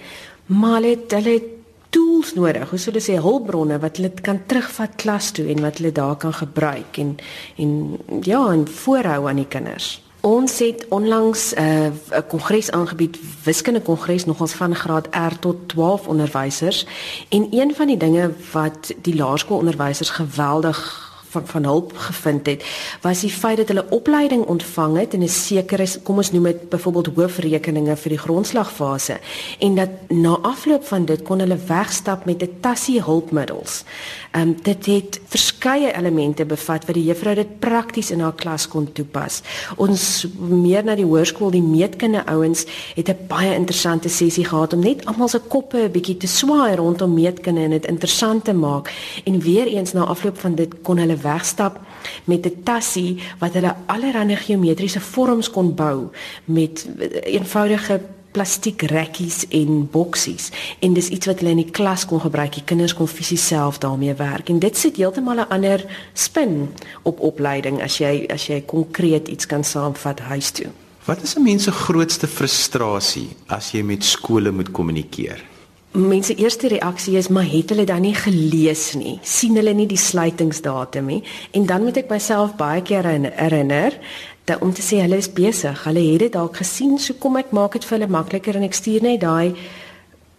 Maar 0.46 0.74
hulle 0.74 0.88
het, 0.88 1.10
hulle 1.10 1.32
het 1.32 1.48
tools 1.90 2.34
nodig, 2.34 2.70
hoe 2.70 2.78
sou 2.78 2.92
hulle 2.92 3.04
sê 3.04 3.22
hulpbronne 3.22 3.78
wat 3.78 3.96
hulle 3.96 4.10
kan 4.20 4.40
terugvat 4.46 4.96
klas 4.96 5.30
toe 5.30 5.46
en 5.48 5.60
wat 5.60 5.78
hulle 5.78 5.92
daar 5.92 6.16
kan 6.16 6.32
gebruik 6.32 6.98
en 6.98 7.16
en 7.56 7.98
ja, 8.22 8.50
en 8.52 8.68
voorhou 8.68 9.28
aan 9.28 9.36
die 9.36 9.48
kinders. 9.48 10.02
Ons 10.20 10.58
het 10.58 10.86
onlangs 10.88 11.54
eh, 11.54 11.86
'n 11.86 11.92
uh, 12.12 12.18
kongres 12.28 12.70
aangebied, 12.70 13.16
wiskunde 13.44 13.80
kongres 13.80 14.24
nogals 14.24 14.52
van 14.52 14.74
graad 14.74 15.06
R 15.10 15.38
tot 15.40 15.56
12 15.68 16.06
onderwysers 16.06 16.86
en 17.28 17.46
een 17.50 17.74
van 17.74 17.86
die 17.86 17.96
dinge 17.96 18.30
wat 18.52 18.92
die 19.02 19.14
laerskoolonderwysers 19.14 20.10
geweldig 20.10 21.05
van 21.44 21.46
van 21.56 21.64
hulp 21.64 21.92
gevind 21.96 22.46
het 22.46 22.64
was 23.00 23.20
die 23.20 23.30
feit 23.30 23.56
dat 23.56 23.68
hulle 23.68 23.86
opleiding 23.90 24.44
ontvang 24.44 24.96
het 24.98 25.14
en 25.14 25.22
'n 25.22 25.28
sekere 25.28 25.86
kom 26.02 26.16
ons 26.16 26.32
noem 26.32 26.42
dit 26.42 26.68
byvoorbeeld 26.68 27.14
hoofrekeninge 27.16 27.96
vir 27.96 28.10
die 28.10 28.18
grondslagfase 28.18 29.18
en 29.58 29.74
dat 29.74 29.90
na 30.08 30.38
afloop 30.42 30.84
van 30.84 31.04
dit 31.04 31.22
kon 31.22 31.38
hulle 31.38 31.58
wegstap 31.66 32.24
met 32.24 32.42
'n 32.42 32.56
tassie 32.60 33.02
hulpmiddels. 33.02 33.84
Ehm 34.30 34.48
um, 34.48 34.56
dit 34.62 34.86
het 34.86 35.20
verskeie 35.26 35.96
elemente 35.96 36.44
bevat 36.44 36.86
wat 36.86 36.94
die 36.94 37.04
juffrou 37.04 37.34
dit 37.34 37.58
prakties 37.58 38.10
in 38.10 38.20
haar 38.20 38.34
klas 38.34 38.68
kon 38.68 38.92
toepas. 38.92 39.42
Ons 39.76 40.26
meer 40.38 40.84
na 40.84 40.94
die 40.94 41.04
hoërskool 41.04 41.50
die 41.50 41.62
meetkunde 41.62 42.26
ouens 42.26 42.64
het 42.94 43.08
'n 43.08 43.26
baie 43.28 43.54
interessante 43.54 44.08
sessie 44.08 44.44
gehad 44.44 44.72
om 44.72 44.80
net 44.80 45.06
almal 45.06 45.28
se 45.28 45.38
koppe 45.38 45.78
'n 45.78 45.90
bietjie 45.90 46.16
te 46.16 46.26
swaai 46.26 46.76
rondom 46.76 47.14
meetkunde 47.14 47.60
en 47.60 47.70
dit 47.70 47.86
interessant 47.86 48.44
te 48.44 48.52
maak 48.52 48.92
en 49.24 49.40
weer 49.40 49.66
eens 49.66 49.92
na 49.92 50.04
afloop 50.04 50.38
van 50.38 50.54
dit 50.54 50.74
kon 50.82 50.98
hulle 50.98 51.16
wegstap 51.26 51.80
met 52.24 52.46
'n 52.46 52.62
tassie 52.62 53.18
wat 53.38 53.54
hulle 53.58 53.74
allerlei 53.86 54.36
geometriese 54.36 55.00
vorms 55.00 55.50
kon 55.50 55.74
bou 55.74 56.10
met 56.44 56.86
eenvoudige 57.22 58.00
plastiek 58.36 58.82
rekkies 58.92 59.44
en 59.56 59.86
boksies 59.92 60.50
en 60.84 60.96
dis 60.96 61.08
iets 61.08 61.28
wat 61.30 61.40
hulle 61.40 61.54
in 61.56 61.62
die 61.64 61.72
klas 61.78 62.04
kon 62.08 62.20
gebruik. 62.20 62.58
Die 62.58 62.66
kinders 62.68 62.94
kon 62.96 63.08
fisies 63.08 63.46
self 63.48 63.80
daarmee 63.84 64.14
werk 64.18 64.52
en 64.52 64.60
dit 64.60 64.76
sit 64.76 65.00
heeltemal 65.00 65.40
'n 65.40 65.48
ander 65.56 65.84
spin 66.12 66.68
op 67.02 67.20
opleiding 67.20 67.82
as 67.82 67.98
jy 67.98 68.26
as 68.28 68.46
jy 68.46 68.60
konkreet 68.60 69.28
iets 69.28 69.46
kan 69.46 69.64
saamvat 69.64 70.20
huis 70.20 70.50
toe. 70.50 70.70
Wat 71.06 71.22
is 71.22 71.36
'n 71.36 71.42
mens 71.42 71.64
se 71.64 71.72
grootste 71.72 72.26
frustrasie 72.26 73.28
as 73.46 73.72
jy 73.72 73.82
met 73.82 74.04
skole 74.04 74.50
moet 74.50 74.70
kommunikeer? 74.70 75.55
Mense 75.92 76.34
eerste 76.34 76.68
reaksie 76.68 77.16
is 77.16 77.28
maar 77.28 77.46
het 77.48 77.70
hulle 77.72 77.86
dan 77.88 78.02
nie 78.04 78.14
gelees 78.14 78.94
nie 78.94 79.18
sien 79.22 79.56
hulle 79.56 79.72
nie 79.74 79.88
die 79.88 80.00
sluitingsdatum 80.00 81.06
nie 81.06 81.22
en 81.52 81.66
dan 81.66 81.82
moet 81.82 82.02
ek 82.02 82.10
myself 82.10 82.56
baie 82.56 82.82
keer 82.82 83.06
herinner 83.06 83.96
dat 84.44 84.62
om 84.62 84.72
te 84.74 84.82
sê 84.84 85.00
hulle 85.02 85.18
is 85.22 85.32
besig 85.32 85.84
hulle 85.84 86.04
het 86.12 86.26
dit 86.26 86.32
dalk 86.32 86.60
gesien 86.62 86.98
so 86.98 87.16
kom 87.18 87.36
ek 87.40 87.54
maak 87.56 87.78
dit 87.78 87.84
vir 87.84 87.98
hulle 87.98 88.12
makliker 88.18 88.58
en 88.58 88.68
ek 88.68 88.76
stuur 88.76 89.02
net 89.06 89.20
daai 89.24 89.56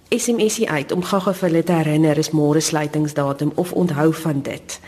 SMSie 0.09 0.69
uit 0.69 0.91
om 0.91 1.03
gou-gou 1.03 1.33
vir 1.35 1.49
hulle 1.49 1.63
te 1.63 1.75
herinner 1.75 2.17
is 2.17 2.31
môre 2.31 2.61
sluitingsdatum 2.63 3.51
of 3.55 3.73
onthou 3.73 4.13
van 4.23 4.41
dit. 4.41 4.79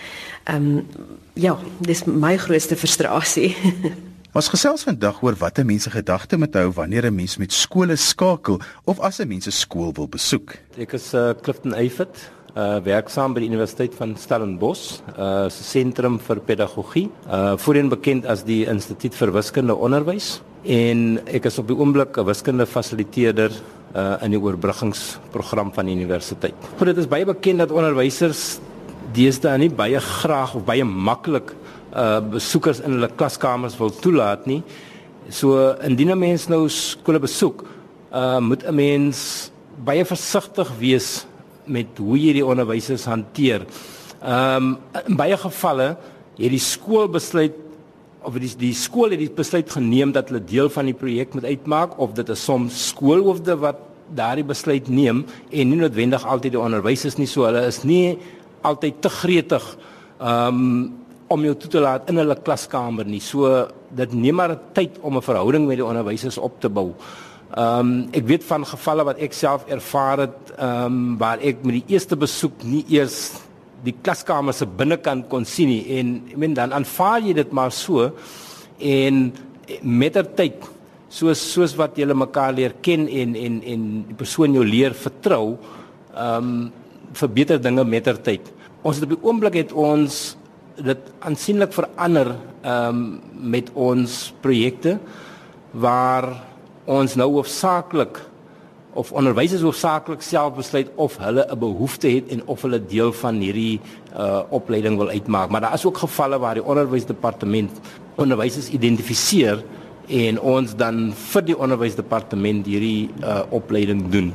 Ehm 0.44 0.78
um, 0.78 0.86
ja, 1.34 1.58
dis 1.80 2.04
my 2.04 2.38
grootste 2.38 2.76
frustrasie. 2.76 3.56
Ons 4.30 4.46
gesels 4.54 4.84
vandag 4.86 5.24
oor 5.26 5.34
watter 5.42 5.66
mense 5.66 5.90
gedagte 5.90 6.38
moet 6.38 6.54
hou 6.54 6.68
wanneer 6.78 7.08
'n 7.10 7.16
mens 7.16 7.38
met 7.38 7.52
skole 7.52 7.96
skakel 7.96 8.60
of 8.86 9.00
as 9.00 9.20
'n 9.20 9.28
mens 9.28 9.48
'n 9.48 9.52
skool 9.52 9.92
wil 9.92 10.08
besoek. 10.08 10.54
Ek 10.78 10.94
is 10.94 11.14
uh, 11.16 11.34
Clifton 11.42 11.74
Eifert, 11.74 12.30
uh, 12.56 12.78
werksaam 12.78 13.34
by 13.34 13.40
die 13.40 13.50
Universiteit 13.50 13.96
van 13.96 14.16
Stellenbosch, 14.16 15.02
'n 15.18 15.20
uh, 15.20 15.50
sentrum 15.50 16.20
vir 16.20 16.40
pedagogie, 16.42 17.10
uh, 17.28 17.58
voorheen 17.58 17.90
bekend 17.90 18.26
as 18.28 18.44
die 18.44 18.68
Instituut 18.68 19.16
vir 19.16 19.34
Wiskunde 19.34 19.76
Onderwys 19.76 20.42
en 20.64 21.20
ek 21.26 21.46
is 21.46 21.58
op 21.58 21.68
die 21.68 21.76
oomblik 21.76 22.16
'n 22.16 22.26
wiskunde 22.26 22.68
fasiliteerder 22.68 23.52
uh, 23.96 24.22
in 24.22 24.30
die 24.30 24.40
oorbruggingsprogram 24.40 25.74
van 25.74 25.86
die 25.86 25.96
universiteit. 25.96 26.54
Goed, 26.78 26.86
dit 26.86 26.98
is 26.98 27.08
baie 27.08 27.26
bekend 27.26 27.58
dat 27.58 27.72
onderwysers 27.72 28.60
deesdae 29.12 29.58
nie 29.58 29.70
baie 29.70 30.00
graag 30.00 30.56
of 30.56 30.66
baie 30.66 30.86
maklik 30.86 31.56
uh 31.94 32.20
besoekers 32.22 32.80
in 32.80 32.98
hulle 32.98 33.10
klaskamers 33.16 33.78
wil 33.80 33.90
toelaat 33.90 34.46
nie. 34.46 34.62
So 35.30 35.76
indien 35.86 36.12
'n 36.12 36.20
mens 36.20 36.48
nou 36.48 36.68
skole 36.70 37.20
besoek, 37.20 37.66
uh 38.12 38.40
moet 38.40 38.64
'n 38.64 38.76
mens 38.76 39.52
baie 39.84 40.06
versigtig 40.06 40.70
wees 40.80 41.26
met 41.66 41.88
hoe 41.98 42.18
jy 42.18 42.34
die 42.34 42.46
onderwysers 42.46 43.06
hanteer. 43.06 43.66
Um 44.22 44.78
in 45.08 45.16
baie 45.16 45.38
gevalle 45.38 45.98
het 46.38 46.52
die 46.52 46.60
skool 46.60 47.08
besluit 47.08 47.54
of 48.24 48.36
die 48.40 48.52
die 48.60 48.74
skool 48.74 49.14
het 49.14 49.20
die 49.20 49.32
besluit 49.32 49.70
geneem 49.72 50.12
dat 50.12 50.30
hulle 50.30 50.44
deel 50.44 50.70
van 50.70 50.90
die 50.90 50.98
projek 50.98 51.34
moet 51.34 51.46
uitmaak 51.46 51.98
of 52.00 52.14
dit 52.18 52.30
is 52.30 52.44
soms 52.44 52.88
skoolhoofde 52.90 53.56
wat 53.60 53.80
daardie 54.16 54.44
besluit 54.44 54.90
neem 54.90 55.24
en 55.52 55.70
nie 55.70 55.80
noodwendig 55.80 56.26
altyd 56.26 56.56
die 56.56 56.62
onderwysers 56.62 57.18
nie 57.20 57.28
so 57.30 57.46
hulle 57.48 57.66
is 57.68 57.84
nie 57.84 58.18
altyd 58.68 59.02
te 59.02 59.12
gretig 59.22 59.66
um 60.20 60.96
om 61.30 61.44
jou 61.46 61.56
toe 61.56 61.70
te 61.70 61.82
laat 61.84 62.10
in 62.10 62.20
hulle 62.22 62.36
klaskamer 62.46 63.08
nie. 63.08 63.22
So 63.24 63.68
dit 63.96 64.14
neem 64.14 64.36
maar 64.36 64.58
tyd 64.74 64.98
om 65.02 65.18
'n 65.18 65.22
verhouding 65.22 65.68
met 65.68 65.78
die 65.78 65.86
onderwysers 65.86 66.38
op 66.38 66.60
te 66.62 66.70
bou. 66.70 66.94
Ehm 67.50 67.80
um, 67.80 68.10
ek 68.14 68.26
weet 68.28 68.44
van 68.44 68.66
gevalle 68.66 69.04
wat 69.04 69.18
ek 69.18 69.34
self 69.34 69.66
ervaar 69.68 70.20
het 70.20 70.52
ehm 70.58 70.86
um, 70.86 71.18
waar 71.18 71.40
ek 71.42 71.64
met 71.64 71.82
die 71.82 71.96
eerste 71.96 72.16
besoek 72.16 72.64
nie 72.64 72.86
eers 72.90 73.32
die 73.84 73.96
klaskamer 74.02 74.54
se 74.54 74.66
binnekant 74.66 75.30
kon 75.30 75.46
sien 75.46 75.68
nie 75.68 75.98
en 76.00 76.24
ek 76.30 76.38
meen 76.38 76.54
dan 76.54 76.74
aanvaar 76.74 77.22
jy 77.22 77.34
dit 77.34 77.52
maar 77.52 77.72
so 77.72 78.12
en 78.80 79.34
met 79.82 80.14
ter 80.14 80.28
tyd 80.36 80.68
soos 81.10 81.42
soos 81.54 81.76
wat 81.76 81.98
jy 81.98 82.06
mekaar 82.06 82.54
leer 82.54 82.74
ken 82.86 83.08
en 83.08 83.36
en 83.36 83.62
en 83.64 84.06
die 84.08 84.16
persoon 84.16 84.54
jou 84.54 84.66
leer 84.66 84.94
vertrou 84.94 85.58
ehm 86.14 86.38
um, 86.38 86.72
verbeter 87.14 87.58
dinge 87.58 87.84
met 87.84 88.04
ter 88.04 88.20
tyd. 88.22 88.52
Ons 88.84 89.00
het 89.00 89.08
op 89.08 89.16
die 89.16 89.26
oomblik 89.26 89.56
het 89.58 89.72
ons 89.74 90.38
dit 90.84 91.12
aansienlik 91.20 91.74
verander 91.74 92.36
ehm 92.62 92.96
um, 92.96 93.22
met 93.40 93.70
ons 93.74 94.34
projekte 94.42 94.98
waar 95.72 96.28
ons 96.86 97.16
nou 97.16 97.30
hoofsaaklik 97.32 98.20
of 98.94 99.12
onderwysers 99.12 99.62
hoofsaaklik 99.62 100.22
self 100.26 100.56
besluit 100.58 100.90
of 100.96 101.18
hulle 101.18 101.46
'n 101.46 101.60
behoefte 101.60 102.08
het 102.10 102.28
en 102.28 102.42
of 102.46 102.62
hulle 102.62 102.86
deel 102.86 103.14
van 103.14 103.36
hierdie 103.40 103.80
uh 104.18 104.42
opleiding 104.50 104.98
wil 104.98 105.10
uitmaak. 105.10 105.50
Maar 105.50 105.62
daar 105.62 105.74
is 105.74 105.86
ook 105.86 105.98
gevalle 105.98 106.40
waar 106.40 106.54
die 106.54 106.64
onderwysdepartement 106.64 107.72
onderwysers 108.16 108.70
identifiseer 108.70 109.64
en 110.08 110.40
ons 110.40 110.76
dan 110.76 111.14
vir 111.14 111.42
die 111.42 111.58
onderwysdepartement 111.58 112.66
hierdie 112.66 113.10
uh 113.22 113.42
opleiding 113.50 114.10
doen. 114.10 114.34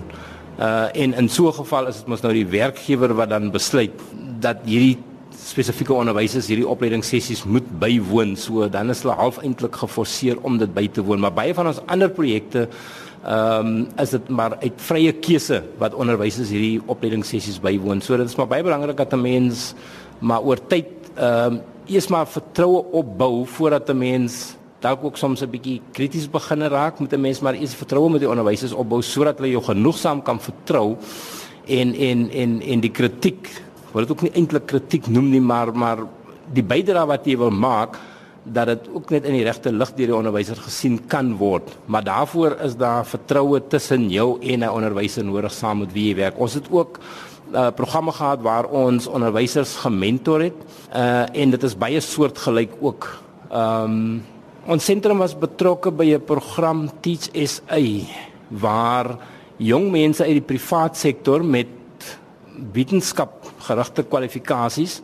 Uh 0.58 0.88
en 0.92 1.14
in 1.14 1.28
so 1.28 1.48
'n 1.48 1.52
geval 1.52 1.86
is 1.86 1.96
dit 1.96 2.06
mos 2.06 2.20
nou 2.20 2.32
die 2.32 2.46
werkgewer 2.46 3.14
wat 3.14 3.28
dan 3.28 3.50
besluit 3.50 3.92
dat 4.40 4.56
hierdie 4.64 4.98
spesifieke 5.44 5.92
onderwysers 5.92 6.48
hierdie 6.48 6.68
opleidingssessies 6.68 7.44
moet 7.44 7.66
bywoon. 7.80 8.34
So 8.40 8.68
dan 8.72 8.92
is 8.92 9.02
hulle 9.04 9.16
half 9.18 9.40
eintlik 9.44 9.76
geforseer 9.76 10.40
om 10.42 10.56
dit 10.60 10.72
by 10.74 10.86
te 10.88 11.04
woon. 11.04 11.20
Maar 11.20 11.34
baie 11.36 11.54
van 11.56 11.68
ons 11.72 11.82
ander 11.86 12.12
projekte 12.12 12.68
ehm 13.24 13.68
um, 13.68 13.76
is 14.02 14.10
dit 14.12 14.26
maar 14.28 14.58
uit 14.60 14.82
vrye 14.84 15.12
keuse 15.24 15.62
wat 15.80 15.94
onderwysers 15.96 16.50
hierdie 16.52 16.82
opleidingssessies 16.92 17.56
bywoon. 17.64 18.02
So 18.04 18.18
dit 18.20 18.28
is 18.28 18.36
maar 18.36 18.50
baie 18.50 18.66
belangrik 18.66 18.96
dat 18.96 19.14
'n 19.14 19.20
mens 19.20 19.74
maar 20.20 20.42
oor 20.42 20.60
tyd 20.68 20.92
ehm 21.16 21.54
um, 21.54 21.60
eers 21.86 22.08
maar 22.08 22.26
vertroue 22.26 22.84
opbou 22.92 23.46
voordat 23.46 23.88
'n 23.88 23.98
mens 23.98 24.56
dalk 24.80 25.04
ook 25.04 25.16
soms 25.16 25.42
'n 25.42 25.50
bietjie 25.50 25.80
krities 25.92 26.28
begin 26.30 26.62
raak 26.68 27.00
met 27.00 27.12
'n 27.12 27.20
mens 27.20 27.40
maar 27.40 27.54
eers 27.54 27.74
vertroue 27.74 28.10
met 28.10 28.20
die 28.20 28.28
onderwysers 28.28 28.72
opbou 28.72 29.02
sodat 29.02 29.38
hulle 29.38 29.50
jou 29.50 29.62
genoegsaam 29.62 30.22
kan 30.22 30.40
vertrou 30.40 30.96
en 31.66 31.94
en 31.94 32.30
en 32.30 32.60
en 32.60 32.80
die 32.80 32.90
kritiek 32.90 33.48
wil 33.94 34.02
dit 34.02 34.10
ook 34.10 34.24
nie 34.26 34.34
eintlik 34.34 34.66
kritiek 34.66 35.06
noem 35.06 35.30
nie, 35.30 35.42
maar 35.42 35.70
maar 35.72 36.02
die 36.54 36.66
bydrae 36.66 37.06
wat 37.08 37.26
jy 37.26 37.38
wil 37.40 37.54
maak 37.54 37.96
dat 38.44 38.68
dit 38.68 38.88
ook 38.92 39.12
net 39.14 39.24
in 39.24 39.38
die 39.38 39.44
regte 39.46 39.72
lig 39.72 39.92
deur 39.96 40.10
die 40.10 40.16
onderwyser 40.16 40.58
gesien 40.60 40.98
kan 41.08 41.30
word. 41.40 41.70
Maar 41.88 42.04
daarvoor 42.04 42.58
is 42.66 42.74
daar 42.76 43.06
vertroue 43.08 43.62
tussen 43.72 44.10
jou 44.10 44.36
en 44.42 44.60
'n 44.60 44.68
onderwyser 44.68 45.24
nodig 45.24 45.52
saam 45.52 45.78
met 45.78 45.92
wie 45.92 46.08
jy 46.08 46.16
werk. 46.16 46.38
Ons 46.38 46.54
het 46.54 46.66
ook 46.70 46.98
'n 46.98 47.56
uh, 47.56 47.70
programme 47.70 48.12
gehad 48.12 48.42
waar 48.42 48.66
ons 48.66 49.06
onderwysers 49.06 49.76
gementor 49.76 50.42
het. 50.42 50.58
Uh 50.94 51.24
en 51.32 51.50
dit 51.50 51.62
is 51.62 51.78
baie 51.78 52.00
soortgelyk 52.00 52.72
ook. 52.80 53.22
Ehm 53.50 53.84
um, 53.84 54.22
ons 54.66 54.84
sentrum 54.84 55.18
was 55.18 55.38
betrokke 55.38 55.90
by 55.90 56.14
'n 56.14 56.24
program 56.24 56.90
Teach 57.00 57.28
SA 57.32 57.80
waar 58.48 59.18
jong 59.56 59.90
mense 59.90 60.22
uit 60.22 60.32
die 60.32 60.40
privaat 60.40 60.96
sektor 60.96 61.44
met 61.44 61.66
wetenskap 62.72 63.43
gerigte 63.68 64.02
kwalifikasies 64.02 65.00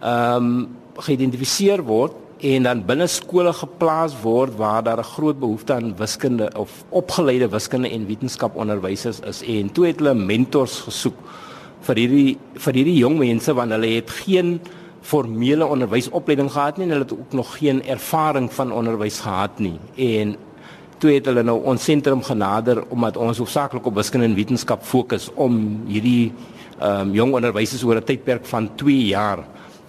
ehm 0.00 0.36
um, 0.36 0.68
geïdentifiseer 1.00 1.80
word 1.86 2.16
en 2.44 2.64
dan 2.64 2.80
binne 2.88 3.06
skole 3.08 3.52
geplaas 3.56 4.14
word 4.22 4.56
waar 4.56 4.82
daar 4.82 4.98
'n 4.98 5.12
groot 5.16 5.38
behoefte 5.38 5.72
aan 5.74 5.96
wiskunde 5.96 6.50
of 6.56 6.84
opgeleide 6.88 7.48
wiskunde 7.48 7.88
en 7.88 8.06
wetenskap 8.06 8.56
onderwysers 8.56 9.20
is. 9.20 9.42
En 9.42 9.72
toe 9.72 9.86
het 9.86 9.98
hulle 9.98 10.14
mentors 10.14 10.80
gesoek 10.80 11.16
vir 11.80 11.96
hierdie 11.96 12.38
vir 12.54 12.74
hierdie 12.74 12.96
jong 12.96 13.18
mense 13.18 13.54
want 13.54 13.70
hulle 13.70 13.86
het 13.86 14.10
geen 14.10 14.60
formele 15.00 15.66
onderwysopleiding 15.66 16.50
gehad 16.52 16.76
nie 16.76 16.84
en 16.86 16.92
hulle 16.92 17.06
het 17.08 17.12
ook 17.12 17.32
nog 17.32 17.56
geen 17.56 17.84
ervaring 17.84 18.52
van 18.52 18.72
onderwys 18.72 19.20
gehad 19.20 19.58
nie. 19.58 19.78
En 19.96 20.36
toe 20.98 21.10
het 21.10 21.26
hulle 21.26 21.42
nou 21.42 21.62
ons 21.64 21.84
sentrum 21.84 22.22
genader 22.22 22.84
omdat 22.88 23.16
ons 23.16 23.38
hoofsaaklik 23.38 23.86
op 23.86 23.94
wiskunde 23.94 24.26
en 24.26 24.34
wetenskap 24.34 24.82
fokus 24.82 25.30
om 25.34 25.82
hierdie 25.86 26.32
ehm 26.80 27.08
um, 27.08 27.14
jong 27.14 27.34
onderwysers 27.36 27.82
oor 27.84 27.96
'n 27.96 28.04
tydperk 28.04 28.46
van 28.46 28.70
2 28.76 29.06
jaar. 29.06 29.44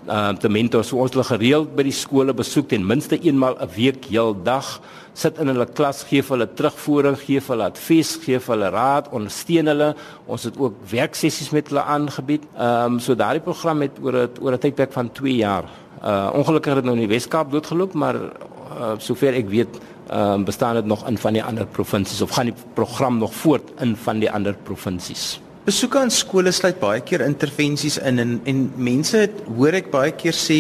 Ehm 0.08 0.30
um, 0.30 0.38
te 0.38 0.50
mentor. 0.50 0.84
So 0.84 0.98
ons 0.98 1.12
hulle 1.14 1.24
gereeld 1.24 1.76
by 1.76 1.84
die 1.84 1.96
skole 1.96 2.34
besoek 2.34 2.68
ten 2.68 2.86
minste 2.86 3.20
eenmal 3.22 3.56
'n 3.62 3.70
week 3.76 4.06
heeldag 4.10 4.82
sit 5.14 5.38
in 5.38 5.48
hulle 5.48 5.66
klas 5.66 6.04
gee 6.10 6.24
hulle 6.28 6.48
terugvoering 6.48 7.18
gee 7.20 7.40
hulle 7.48 7.64
advies 7.64 8.16
gee 8.24 8.40
hulle 8.48 8.70
raad 8.70 9.10
ondersteun 9.12 9.68
hulle. 9.68 9.96
Ons 10.26 10.44
het 10.44 10.58
ook 10.58 10.74
werksessies 10.90 11.52
met 11.52 11.68
hulle 11.68 11.84
aangebied. 11.84 12.44
Ehm 12.58 12.94
um, 12.94 13.00
so 13.00 13.16
daardie 13.16 13.44
program 13.44 13.82
het 13.82 13.92
oor 14.02 14.14
'n 14.14 14.30
oor 14.42 14.54
'n 14.54 14.60
tydperk 14.60 14.92
van 14.92 15.12
2 15.12 15.36
jaar. 15.36 15.66
Uh 16.04 16.30
ongelukkig 16.34 16.74
het 16.74 16.84
dit 16.84 16.86
nou 16.86 16.96
in 16.98 17.08
die 17.08 17.16
Weskaap 17.16 17.52
doodgeloop 17.52 17.94
maar 17.94 18.16
uh, 18.16 18.98
sover 18.98 19.34
ek 19.34 19.50
weet 19.50 19.80
ehm 20.10 20.34
um, 20.34 20.44
bestaan 20.44 20.76
dit 20.76 20.86
nog 20.86 21.08
in 21.08 21.18
van 21.18 21.34
die 21.34 21.44
ander 21.44 21.66
provinsies 21.66 22.22
of 22.22 22.32
gaan 22.32 22.46
die 22.46 22.60
program 22.74 23.18
nog 23.18 23.34
voort 23.34 23.70
in 23.80 23.96
van 23.96 24.20
die 24.20 24.32
ander 24.32 24.56
provinsies 24.64 25.40
Besoeke 25.62 26.00
aan 26.02 26.10
skole 26.10 26.50
sluit 26.50 26.80
baie 26.82 27.04
keer 27.06 27.22
intervensies 27.22 28.00
in 28.02 28.18
en 28.20 28.32
en 28.50 28.62
mense 28.82 29.20
het, 29.28 29.44
hoor 29.46 29.76
ek 29.78 29.92
baie 29.94 30.14
keer 30.18 30.34
sê 30.34 30.58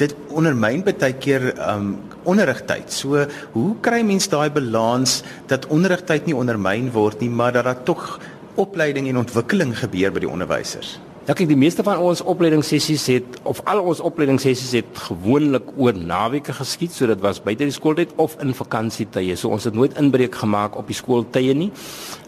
dit 0.00 0.14
ondermyn 0.32 0.80
baie 0.86 1.10
keer 1.20 1.50
um 1.60 1.90
onderrigtyd. 2.24 2.88
So 2.88 3.26
hoe 3.52 3.74
kry 3.84 4.00
mens 4.08 4.30
daai 4.32 4.48
balans 4.50 5.18
dat 5.52 5.68
onderrigtyd 5.68 6.24
nie 6.26 6.36
ondermyn 6.36 6.88
word 6.96 7.20
nie, 7.20 7.28
maar 7.28 7.52
dat 7.52 7.68
daar 7.68 7.82
tog 7.84 8.16
opleiding 8.56 9.10
en 9.12 9.20
ontwikkeling 9.20 9.76
gebeur 9.76 10.16
by 10.16 10.24
die 10.24 10.32
onderwysers? 10.32 10.96
Ja, 11.26 11.34
kyk, 11.34 11.48
die 11.50 11.58
meeste 11.58 11.82
van 11.82 11.98
ons 11.98 12.20
opleidingssessies 12.22 13.04
het 13.10 13.38
of 13.50 13.58
al 13.66 13.80
ons 13.82 13.98
opleidingssessies 13.98 14.76
het 14.78 14.98
gewoonlik 15.08 15.72
oor 15.74 15.96
naweke 15.98 16.54
geskied, 16.54 16.92
so 16.94 17.08
dit 17.10 17.18
was 17.24 17.40
buite 17.42 17.66
die 17.66 17.74
skooltyd 17.74 18.12
of 18.22 18.36
in 18.44 18.54
vakansietye. 18.54 19.34
So 19.34 19.50
ons 19.50 19.66
het 19.66 19.74
nooit 19.74 19.96
inbreuk 19.98 20.38
gemaak 20.38 20.78
op 20.78 20.86
die 20.86 20.94
skooltye 20.94 21.56
nie. 21.58 21.72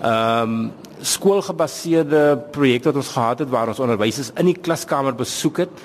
Ehm 0.02 0.58
um, 0.58 0.68
skoolgebaseerde 0.98 2.22
projekte 2.50 2.90
wat 2.90 2.96
ons 2.98 3.12
gehad 3.14 3.44
het 3.44 3.50
waar 3.54 3.70
ons 3.70 3.78
onderwysers 3.78 4.32
in 4.34 4.48
die 4.50 4.56
klaskamer 4.58 5.14
besoek 5.14 5.60
het 5.62 5.84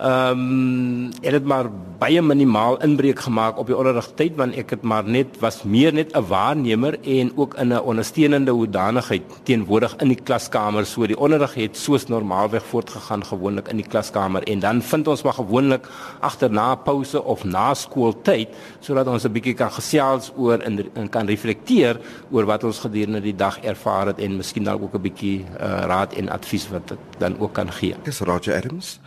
Ehm 0.00 0.38
um, 0.40 1.10
het 1.20 1.34
dit 1.36 1.44
maar 1.44 1.66
baie 2.00 2.22
minimaal 2.22 2.78
inbreuk 2.80 3.18
gemaak 3.20 3.58
op 3.60 3.66
die 3.68 3.76
onderrigtyd 3.76 4.38
want 4.38 4.56
ek 4.56 4.70
het 4.72 4.84
maar 4.88 5.04
net 5.04 5.34
was 5.42 5.58
meer 5.62 5.92
net 5.92 6.14
'n 6.16 6.24
waarnemer 6.28 6.96
en 7.04 7.32
ook 7.36 7.54
in 7.54 7.68
'n 7.68 7.80
ondersteunende 7.80 8.50
hoedanigheid 8.50 9.22
teenwoordig 9.42 9.96
in 9.96 10.08
die 10.08 10.22
klaskamer 10.22 10.86
so 10.86 11.06
die 11.06 11.18
onderrig 11.18 11.54
het 11.54 11.76
soos 11.76 12.06
normaalweg 12.06 12.64
voortgegaan 12.64 13.24
gewoonlik 13.24 13.68
in 13.68 13.76
die 13.76 13.86
klaskamer 13.86 14.42
en 14.42 14.58
dan 14.60 14.82
vind 14.82 15.08
ons 15.08 15.22
maar 15.22 15.32
gewoonlik 15.32 15.88
agterna 16.20 16.74
pouse 16.74 17.24
of 17.24 17.44
na 17.44 17.74
skooltyd 17.74 18.48
sodat 18.80 19.06
ons 19.06 19.24
'n 19.24 19.32
bietjie 19.32 19.54
kan 19.54 19.72
gesels 19.72 20.32
oor 20.36 20.58
en, 20.58 20.88
en 20.94 21.08
kan 21.08 21.26
reflekteer 21.26 22.00
oor 22.30 22.44
wat 22.44 22.64
ons 22.64 22.78
gedurende 22.78 23.20
die 23.20 23.36
dag 23.36 23.60
ervaar 23.60 24.06
het 24.06 24.18
en 24.18 24.36
miskien 24.36 24.64
dalk 24.64 24.82
ook 24.82 24.94
'n 24.94 25.02
bietjie 25.02 25.44
uh, 25.60 25.84
raad 25.84 26.12
en 26.12 26.28
advies 26.28 26.68
wat 26.70 26.96
dan 27.18 27.36
ook 27.38 27.52
kan 27.52 27.72
gee. 27.72 27.92
Ek 27.92 28.06
is 28.06 28.20
Roger 28.20 28.56
Adams. 28.56 29.00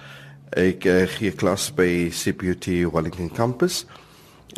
Ek 0.53 0.85
uh, 0.85 1.03
gee 1.09 1.33
klas 1.33 1.71
by 1.73 2.11
CPUT 2.13 2.67
Wellington 2.93 3.31
Campus 3.33 3.87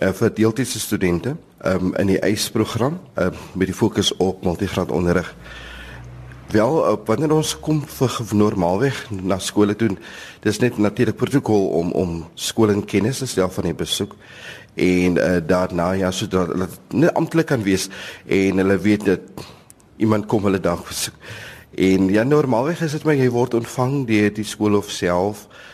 uh, 0.03 0.11
vir 0.11 0.31
deeltydse 0.35 0.79
studente 0.83 1.37
um, 1.63 1.93
in 1.95 2.09
die 2.11 2.17
ACE 2.19 2.51
program 2.51 2.97
uh, 3.15 3.29
met 3.55 3.69
die 3.71 3.75
fokus 3.75 4.09
op 4.19 4.43
multigraad 4.43 4.91
onderrig. 4.91 5.29
Wel, 6.51 6.75
uh, 6.83 6.97
wanneer 7.07 7.31
ons 7.37 7.53
kom 7.63 7.79
vir 7.87 8.17
normaalweg 8.35 8.97
na 9.23 9.37
skole 9.39 9.77
toe, 9.79 9.93
dis 10.43 10.59
net 10.59 10.81
natuurlik 10.83 11.15
protokol 11.15 11.69
om 11.79 11.93
om 11.95 12.17
skool 12.35 12.73
en 12.73 12.83
kennis 12.83 13.21
te 13.23 13.29
stel 13.31 13.53
van 13.55 13.69
die 13.69 13.77
besoek 13.79 14.17
en 14.75 15.15
uh, 15.15 15.37
daarna 15.47 15.93
ja 15.95 16.09
sodat 16.11 16.51
hulle 16.51 16.67
net 16.91 17.15
amptelik 17.15 17.47
kan 17.53 17.63
wees 17.63 17.87
en 18.27 18.59
hulle 18.59 18.75
weet 18.83 19.07
dat 19.07 19.45
iemand 19.95 20.27
kom 20.27 20.43
hulle 20.43 20.59
dag 20.59 20.83
besoek. 20.83 21.15
En 21.79 22.11
ja 22.11 22.27
normaalweg 22.27 22.83
is 22.83 22.97
dit 22.99 23.07
maar 23.07 23.15
jy 23.15 23.31
word 23.31 23.55
ontvang 23.55 24.03
deur 24.11 24.35
die 24.35 24.47
skool 24.47 24.75
of 24.81 24.91
self 24.91 25.47
Uh 25.47 25.71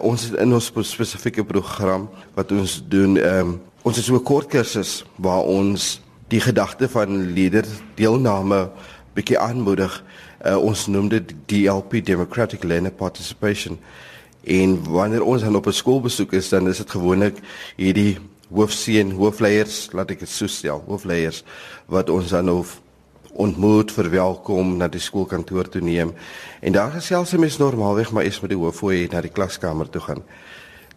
ons 0.00 0.30
in 0.30 0.52
ons 0.52 0.72
spesifieke 0.84 1.44
program 1.44 2.08
wat 2.34 2.52
ons 2.52 2.82
doen, 2.88 3.16
um, 3.16 3.60
ons 3.82 3.96
het 3.96 4.04
so 4.04 4.14
'n 4.14 4.22
kort 4.22 4.48
kursus 4.48 5.04
waar 5.16 5.42
ons 5.42 6.00
die 6.28 6.40
gedagte 6.40 6.88
van 6.88 7.32
leader 7.32 7.64
deelname 7.94 8.70
bietjie 9.14 9.38
aanmoedig. 9.38 10.02
Uh 10.44 10.58
ons 10.58 10.86
noem 10.86 11.08
dit 11.08 11.34
DLP 11.46 12.04
Democratic 12.04 12.64
Learner 12.64 12.92
Participation. 12.92 13.78
En 14.44 14.76
wanneer 14.84 15.22
ons 15.22 15.42
dan 15.42 15.56
op 15.56 15.66
'n 15.66 15.72
skoolbesoek 15.72 16.32
is, 16.32 16.48
dan 16.48 16.68
is 16.68 16.76
dit 16.76 16.90
gewoonlik 16.90 17.38
hierdie 17.76 18.18
hoofseun, 18.52 19.10
hoofleiers, 19.10 19.88
laat 19.92 20.10
ek 20.10 20.18
dit 20.18 20.28
so 20.28 20.46
stel, 20.46 20.84
hoofleiers 20.86 21.42
wat 21.86 22.10
ons 22.10 22.28
dan 22.28 22.50
of 22.50 22.80
ontmoet, 23.34 23.92
verwelkom 23.92 24.76
na 24.76 24.88
die 24.88 25.00
skoolkantoor 25.00 25.68
toe 25.68 25.82
neem. 25.82 26.12
En 26.60 26.72
daar 26.72 26.92
gesels 26.94 27.28
se 27.28 27.38
mens 27.38 27.58
normaalweg 27.58 28.12
maar 28.12 28.24
eens 28.24 28.40
met 28.40 28.50
die 28.50 28.58
hooffooi 28.58 29.08
na 29.12 29.20
die 29.20 29.32
klaskamer 29.32 29.90
toe 29.90 30.00
gaan. 30.00 30.22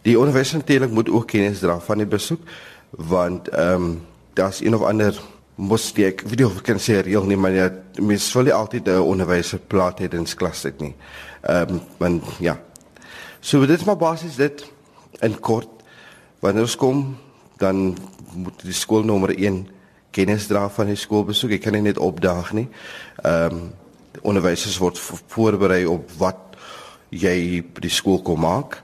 Die 0.02 0.20
onderwysinstelling 0.20 0.92
moet 0.94 1.10
ook 1.10 1.28
kennis 1.28 1.60
dra 1.60 1.80
van 1.80 2.04
die 2.04 2.10
besoek 2.10 2.42
want 2.90 3.50
ehm 3.50 3.74
um, 3.74 4.06
daar's 4.34 4.62
een 4.62 4.76
of 4.76 4.82
ander 4.86 5.18
mos 5.56 5.90
die 5.94 6.06
ek 6.06 6.22
weet 6.30 6.44
of 6.46 6.62
kan 6.62 6.78
sê 6.80 7.00
reël 7.02 7.26
nie 7.26 7.38
maar 7.38 7.52
ja, 7.52 7.72
mens 8.00 8.30
wil 8.34 8.44
nie 8.44 8.54
altyd 8.54 8.88
'n 8.88 9.02
onderwyser 9.02 9.60
plaas 9.60 9.98
het 9.98 10.14
in 10.14 10.28
klas 10.36 10.62
dit 10.62 10.80
nie. 10.80 10.96
Ehm 11.42 11.74
um, 11.74 11.82
want 11.98 12.24
ja. 12.40 12.60
So 13.40 13.66
dit 13.66 13.80
is 13.80 13.86
maar 13.86 13.98
basies 13.98 14.36
dit 14.36 14.66
in 15.20 15.40
kort 15.40 15.70
wanneer 16.40 16.62
ons 16.62 16.76
kom 16.76 17.18
dan 17.58 17.98
moet 18.34 18.62
die 18.64 18.74
skoolnommer 18.74 19.34
1 19.38 19.68
kennis 20.18 20.50
dra 20.50 20.66
van 20.74 20.90
die 20.92 21.00
skoolbesoek. 21.00 21.58
Ek 21.58 21.68
kan 21.68 21.78
nie 21.78 21.86
net 21.90 22.02
opdaag 22.02 22.56
nie. 22.58 22.68
Ehm 23.24 23.62
um, 23.62 23.68
onderwysers 24.26 24.80
word 24.82 24.98
voorberei 25.30 25.84
op 25.86 26.10
wat 26.18 26.56
jy 27.14 27.62
by 27.62 27.84
die 27.86 27.94
skool 27.94 28.18
kom 28.26 28.42
maak. 28.42 28.80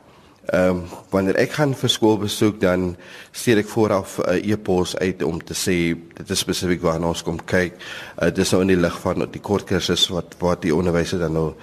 Ehm 0.52 0.70
um, 0.70 0.82
wanneer 1.10 1.38
ek 1.40 1.56
gaan 1.56 1.74
vir 1.80 1.90
skoolbesoek 1.90 2.60
dan 2.62 2.98
stuur 3.32 3.62
ek 3.64 3.70
vooraf 3.72 4.18
'n 4.20 4.30
uh, 4.30 4.52
e-pos 4.52 4.98
uit 4.98 5.24
om 5.24 5.40
te 5.40 5.56
sê 5.56 5.96
dit 5.96 6.30
is 6.30 6.40
spesifiek 6.40 6.82
waarna 6.82 7.08
ons 7.08 7.24
kom 7.24 7.40
kyk. 7.46 7.80
Uh, 8.20 8.28
dit 8.28 8.44
is 8.44 8.52
nou 8.52 8.62
in 8.62 8.74
die 8.76 8.82
lig 8.82 9.00
van 9.00 9.26
die 9.32 9.42
kort 9.42 9.66
kursus 9.66 10.08
wat 10.12 10.36
wat 10.40 10.62
die 10.62 10.76
onderwysers 10.76 11.22
dan 11.22 11.34
nou 11.34 11.54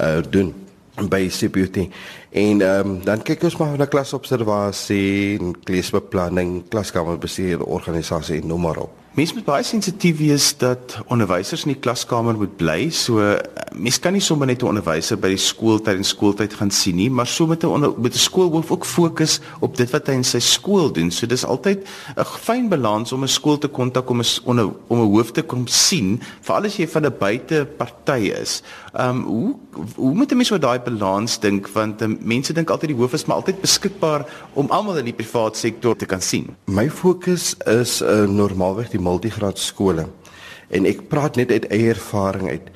uh, 0.00 0.18
doen 0.30 0.54
by 1.08 1.28
CPUT. 1.28 1.88
En 2.30 2.60
ehm 2.60 2.90
um, 2.90 3.04
dan 3.04 3.22
kyk 3.22 3.42
ons 3.42 3.56
maar 3.56 3.78
na 3.78 3.86
klasobservasie, 3.86 5.38
klasbeplanning, 5.64 6.68
klaskamerbestuur, 6.68 7.62
organisasie 7.62 8.40
en 8.40 8.46
noem 8.46 8.60
maar 8.60 8.76
op. 8.76 9.03
Mense 9.14 9.36
moet 9.36 9.44
baie 9.46 9.62
sensitief 9.62 10.16
wees 10.18 10.48
dat 10.58 10.96
onderwysers 11.06 11.62
in 11.62 11.70
die 11.70 11.78
klaskamer 11.78 12.34
moet 12.34 12.56
bly. 12.58 12.88
So 12.90 13.22
mense 13.70 14.00
kan 14.02 14.14
nie 14.14 14.22
sommer 14.22 14.46
net 14.46 14.62
'n 14.62 14.66
onderwyser 14.66 15.16
by 15.16 15.28
die 15.28 15.38
skooltyd 15.38 15.96
en 15.96 16.04
skooltyd 16.04 16.54
gaan 16.54 16.70
sien 16.70 16.96
nie, 16.96 17.10
maar 17.10 17.26
so 17.26 17.46
met 17.46 17.62
'n 17.62 17.94
met 18.02 18.14
'n 18.14 18.18
skoolhoof 18.18 18.70
ook 18.70 18.84
fokus 18.84 19.40
op 19.60 19.76
dit 19.76 19.90
wat 19.90 20.06
hy 20.06 20.14
in 20.14 20.24
sy 20.24 20.40
skool 20.40 20.92
doen. 20.92 21.10
So 21.10 21.26
dis 21.26 21.44
altyd 21.44 21.86
'n 22.16 22.24
fyn 22.24 22.68
balans 22.68 23.12
om 23.12 23.22
'n 23.22 23.28
skool 23.28 23.58
te 23.58 23.68
kontak 23.68 24.10
om 24.10 24.20
'n 24.20 24.74
om 24.88 24.98
'n 24.98 25.12
hoof 25.14 25.30
te 25.30 25.42
kom 25.42 25.66
sien, 25.66 26.20
veral 26.40 26.64
as 26.64 26.76
jy 26.76 26.88
van 26.88 27.06
'n 27.06 27.14
buiteparty 27.18 28.32
is. 28.42 28.62
Ehm 28.94 29.08
um, 29.08 29.24
hoe 29.24 29.54
hoe 29.94 30.14
moet 30.14 30.32
'n 30.32 30.36
mens 30.36 30.50
oor 30.50 30.60
daai 30.60 30.78
balans 30.78 31.38
dink 31.38 31.68
want 31.68 32.02
um, 32.02 32.18
mense 32.20 32.52
dink 32.52 32.70
altyd 32.70 32.88
die 32.90 32.98
hoof 32.98 33.12
is 33.12 33.26
maar 33.26 33.36
altyd 33.36 33.60
beskikbaar 33.60 34.26
om 34.54 34.70
almal 34.70 34.98
in 34.98 35.04
die 35.04 35.14
privaat 35.14 35.56
sektor 35.56 35.96
te 35.96 36.06
kan 36.06 36.20
sien. 36.20 36.56
My 36.66 36.90
fokus 36.90 37.54
is 37.66 38.02
'n 38.02 38.04
uh, 38.04 38.28
normaalweg 38.28 38.90
die 38.90 39.03
multigraad 39.04 39.60
skole. 39.60 40.08
En 40.74 40.88
ek 40.88 41.08
praat 41.12 41.36
net 41.40 41.52
uit 41.52 41.68
eie 41.70 41.92
ervaring 41.94 42.50
uit 42.56 42.70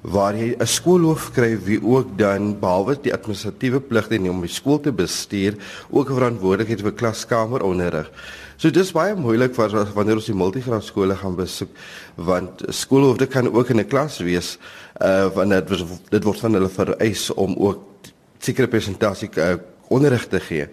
waar 0.00 0.34
jy 0.34 0.56
'n 0.56 0.66
skoolhoof 0.66 1.32
kry 1.32 1.58
wie 1.60 1.80
ook 1.84 2.16
dan 2.18 2.58
behalwe 2.58 2.96
die 3.02 3.12
administratiewe 3.12 3.80
pligte 3.80 4.14
en 4.14 4.30
om 4.30 4.40
die 4.40 4.48
skool 4.48 4.80
te 4.80 4.92
bestuur, 4.92 5.54
ook 5.90 6.08
verantwoordelikheid 6.08 6.80
vir 6.80 6.92
klaskameronderrig. 6.92 8.08
So 8.56 8.70
dis 8.70 8.92
baie 8.92 9.14
moeilik 9.14 9.54
vir 9.54 9.68
wanneer 9.94 10.16
ons 10.16 10.26
die 10.26 10.34
multigraad 10.34 10.84
skole 10.84 11.16
gaan 11.16 11.36
besoek 11.36 11.68
want 12.16 12.62
skoolhoofde 12.68 13.26
kan 13.26 13.48
ook 13.48 13.70
in 13.70 13.80
'n 13.80 13.88
klas 13.88 14.18
wees 14.18 14.58
uh 15.00 15.28
wanneer 15.34 15.64
dit, 15.64 15.84
dit 16.10 16.24
word 16.24 16.40
van 16.40 16.52
hulle 16.52 16.68
vereis 16.68 17.30
om 17.30 17.54
ook 17.56 17.80
sekere 18.38 18.68
presentasie 18.68 19.30
uh, 19.36 19.56
onderrig 19.88 20.26
te 20.28 20.40
gee. 20.40 20.68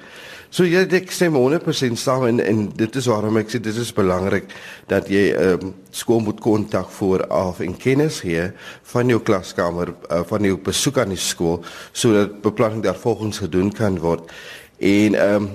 So 0.49 0.63
jy 0.63 0.85
ek 0.95 1.11
sê 1.11 1.27
100% 1.27 1.99
saam 1.99 2.23
en 2.29 2.39
en 2.39 2.61
dit 2.79 2.95
is 2.95 3.07
waarom 3.11 3.37
ek 3.41 3.49
sê 3.51 3.59
dit 3.59 3.75
is 3.75 3.91
belangrik 3.95 4.47
dat 4.87 5.09
jy 5.11 5.25
ehm 5.33 5.67
um, 5.67 5.73
skool 5.91 6.21
moet 6.23 6.39
kontak 6.39 6.91
vooraf 6.93 7.59
en 7.65 7.73
kennis 7.75 8.21
gee 8.23 8.45
van 8.93 9.09
jou 9.11 9.19
klaskamer 9.19 9.91
uh, 9.91 10.21
van 10.29 10.47
jou 10.47 10.55
besoek 10.63 11.01
aan 11.03 11.11
die 11.15 11.19
skool 11.19 11.59
sodat 11.91 12.39
beplanning 12.45 12.83
daarvolgens 12.85 13.41
gedoen 13.43 13.73
kan 13.75 13.99
word. 13.99 14.31
En 14.79 15.15
ehm 15.15 15.43
um, 15.43 15.49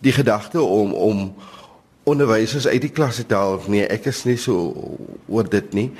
die 0.00 0.12
gedagte 0.16 0.62
om 0.62 0.94
om 0.94 1.34
onderwysers 2.08 2.66
uit 2.66 2.80
die 2.80 2.94
klas 2.96 3.20
te 3.20 3.36
haal 3.36 3.60
nee 3.68 3.84
ek 3.84 4.08
is 4.08 4.24
nie 4.24 4.38
so 4.40 4.72
oor 5.28 5.48
dit 5.48 5.74
nie 5.76 5.90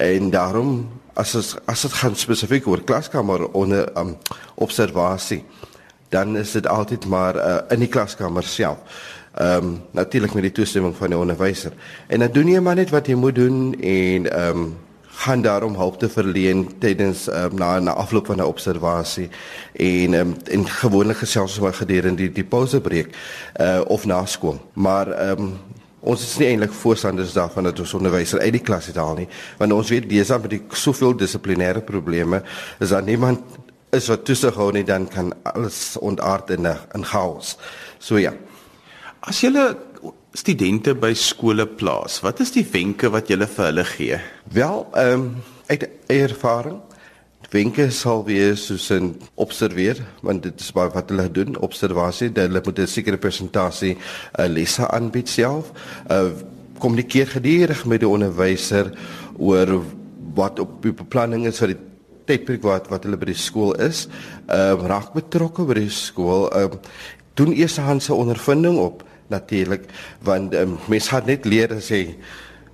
en 0.00 0.30
daarom 0.32 0.88
as 1.20 1.34
as 1.36 1.82
dit 1.84 1.98
gaan 2.00 2.16
spesifiek 2.16 2.66
oor 2.66 2.80
klaskamer 2.80 3.44
onder 3.52 3.90
um, 3.98 4.16
observasie 4.56 5.42
dan 6.10 6.36
is 6.36 6.52
dit 6.52 6.66
altyd 6.66 7.06
maar 7.06 7.36
uh, 7.36 7.56
in 7.68 7.78
die 7.78 7.88
klaskamer 7.88 8.42
self. 8.42 8.78
Ehm 9.34 9.64
um, 9.64 9.80
natuurlik 9.90 10.34
met 10.34 10.42
die 10.42 10.52
toestemming 10.52 10.96
van 10.96 11.08
die 11.08 11.18
onderwyser. 11.18 11.72
En 12.06 12.18
dan 12.18 12.32
doen 12.32 12.48
jy 12.48 12.60
maar 12.60 12.74
net 12.74 12.90
wat 12.90 13.06
jy 13.06 13.14
moet 13.14 13.34
doen 13.34 13.74
en 13.80 14.30
ehm 14.32 14.56
um, 14.58 14.76
gaan 15.20 15.42
daarom 15.42 15.74
hulp 15.76 15.98
te 15.98 16.08
verleen 16.08 16.78
tydens 16.78 17.26
um, 17.28 17.54
na 17.54 17.78
na 17.78 17.92
afloop 17.92 18.26
van 18.26 18.36
'n 18.36 18.48
observasie 18.48 19.28
en 19.72 20.14
um, 20.14 20.36
en 20.44 20.68
gewoonlik 20.68 21.16
gesels 21.16 21.52
ons 21.52 21.60
maar 21.60 21.74
gedurende 21.74 22.16
die 22.16 22.32
die 22.32 22.44
pausebreek 22.44 23.16
uh 23.60 23.80
of 23.86 24.06
na 24.06 24.24
skool. 24.26 24.60
Maar 24.72 25.08
ehm 25.08 25.38
um, 25.38 25.58
ons 26.00 26.22
is 26.22 26.38
nie 26.38 26.48
eintlik 26.48 26.72
voorstanders 26.72 27.32
daarvan 27.32 27.64
dat 27.68 27.80
ons 27.80 27.94
onderwysers 27.94 28.40
uit 28.42 28.52
die 28.52 28.62
klas 28.64 28.86
het 28.86 28.96
haal 28.96 29.14
nie, 29.14 29.28
want 29.58 29.72
ons 29.72 29.88
weet 29.88 30.26
dan 30.28 30.40
met 30.40 30.50
die 30.50 30.62
soveel 30.68 31.16
dissiplinêre 31.16 31.80
probleme 31.80 32.42
is 32.78 32.88
daar 32.88 33.02
niemand 33.02 33.40
is 33.92 34.08
wat 34.08 34.24
toesig 34.24 34.54
hou 34.54 34.70
nie 34.72 34.84
dan 34.84 35.08
kan 35.08 35.32
alles 35.42 35.96
ontaard 36.00 36.50
in 36.50 36.66
'n 36.66 36.78
in 36.94 37.04
chaos. 37.04 37.56
So 37.98 38.16
ja. 38.16 38.32
As 39.20 39.40
jy 39.40 39.50
studente 40.32 40.94
by 40.94 41.12
skole 41.14 41.66
plaas, 41.66 42.20
wat 42.20 42.40
is 42.40 42.52
die 42.52 42.66
wenke 42.72 43.10
wat 43.10 43.28
jy 43.28 43.36
vir 43.36 43.64
hulle 43.64 43.84
gee? 43.84 44.20
Wel, 44.52 44.86
ehm 44.94 45.12
um, 45.12 45.42
uit 45.68 45.88
ervaring 46.06 46.80
wenke 47.50 47.88
sal 47.90 48.22
wees 48.26 48.66
soos 48.66 48.90
'n 48.90 49.16
observeer 49.34 49.98
want 50.22 50.42
dit 50.42 50.60
is 50.60 50.72
baie 50.72 50.90
wat 50.94 51.10
hulle 51.10 51.30
doen 51.30 51.56
observasie 51.58 52.30
dat 52.32 52.46
hulle 52.46 52.62
moet 52.64 52.78
'n 52.78 52.86
sekere 52.86 53.18
persentasie 53.18 53.94
'n 53.94 54.00
uh, 54.40 54.46
lesse 54.46 54.86
aanbied 54.88 55.28
self 55.28 55.72
uh, 56.10 56.30
kommunikeer 56.78 57.26
gedurig 57.26 57.84
met 57.84 58.00
die 58.00 58.08
onderwyser 58.08 58.92
oor 59.38 59.82
wat 60.34 60.58
op 60.58 60.82
die 60.82 60.92
beplanning 60.92 61.46
is 61.46 61.58
vir 61.58 61.74
die 61.74 61.89
tydperk 62.30 62.64
wat 62.66 62.90
wat 62.92 63.06
hulle 63.06 63.18
by 63.20 63.32
die 63.32 63.38
skool 63.38 63.74
is, 63.82 64.06
ehm 64.46 64.84
uh, 64.84 64.90
raak 64.94 65.14
betrokke 65.18 65.66
by 65.68 65.80
die 65.82 65.94
skool, 65.94 66.48
ehm 66.54 66.78
uh, 66.78 66.84
doen 67.38 67.54
eershandse 67.56 68.14
ondervinding 68.14 68.78
op 68.78 69.04
natuurlik 69.30 69.86
want 70.26 70.54
um, 70.58 70.78
mens 70.90 71.08
gaan 71.08 71.28
net 71.30 71.46
leer 71.48 71.72
as 71.76 71.88
jy 71.92 72.16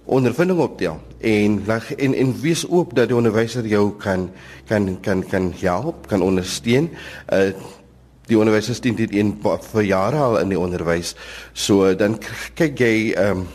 ondervinding 0.06 0.58
optel 0.62 1.00
en 1.20 1.60
en 1.96 2.14
en 2.14 2.34
wees 2.40 2.64
oop 2.68 2.94
dat 2.96 3.10
die 3.10 3.16
onderwyser 3.16 3.66
jou 3.66 3.90
kan 3.98 4.30
kan 4.68 5.00
kan 5.00 5.22
kan 5.28 5.52
help, 5.60 6.06
kan 6.06 6.22
ondersteun. 6.22 6.90
Uh 7.32 7.50
die 8.26 8.38
onderwysers 8.38 8.80
dien 8.82 8.96
dit 8.98 9.12
een 9.14 9.36
vir 9.42 9.82
jare 9.86 10.18
al 10.18 10.38
in 10.40 10.48
die 10.50 10.58
onderwys. 10.58 11.14
So 11.52 11.94
dan 11.94 12.18
kyk 12.54 12.78
jy 12.78 13.12
ehm 13.14 13.38
um, 13.38 13.48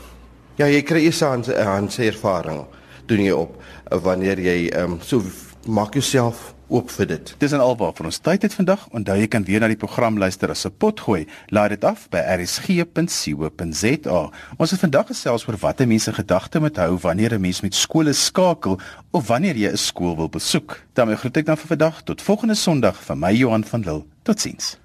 ja, 0.56 0.68
jy 0.68 0.82
kry 0.82 1.04
eers 1.04 1.22
aan 1.24 1.44
aan 1.56 1.90
se 1.92 2.06
ervaring 2.06 2.66
doen 3.06 3.24
jy 3.24 3.32
op 3.32 3.58
wanneer 3.90 4.40
jy 4.40 4.70
ehm 4.70 4.94
um, 4.94 5.00
so 5.02 5.20
maak 5.66 5.94
jouself 5.94 6.54
oop 6.72 6.92
vir 6.96 7.08
dit. 7.08 7.36
Dis 7.38 7.52
en 7.52 7.60
alwaar 7.60 7.94
vir 7.98 8.06
ons 8.08 8.20
tyd 8.24 8.42
het 8.46 8.54
vandag. 8.56 8.88
Onthou 8.96 9.18
jy 9.20 9.28
kan 9.32 9.44
weer 9.48 9.60
na 9.62 9.68
die 9.72 9.80
program 9.80 10.18
luister 10.18 10.50
as 10.50 10.66
'n 10.66 10.72
pot 10.78 11.00
gooi. 11.00 11.28
Laai 11.50 11.70
dit 11.70 11.84
af 11.84 12.10
by 12.10 12.18
rsg.co.za. 12.40 14.22
Ons 14.58 14.72
het 14.72 14.80
vandag 14.80 15.08
gesels 15.08 15.48
oor 15.48 15.58
watter 15.58 15.88
mense 15.88 16.14
gedagte 16.14 16.60
moet 16.60 16.78
hou 16.78 16.98
wanneer 16.98 17.34
'n 17.34 17.42
mens 17.42 17.62
met 17.62 17.76
skole 17.76 18.14
skakel 18.14 18.80
of 19.12 19.28
wanneer 19.28 19.56
jy 19.56 19.72
'n 19.72 19.78
skool 19.78 20.16
wil 20.16 20.30
besoek. 20.30 20.82
Dan 20.94 21.18
groet 21.18 21.38
ek 21.38 21.46
dan 21.46 21.58
vir 21.58 21.68
vandag 21.68 22.02
tot 22.04 22.22
volgende 22.22 22.56
Sondag 22.56 23.04
van 23.04 23.20
my 23.20 23.34
Johan 23.34 23.64
van 23.64 23.82
Lille. 23.82 24.04
Totsiens. 24.24 24.82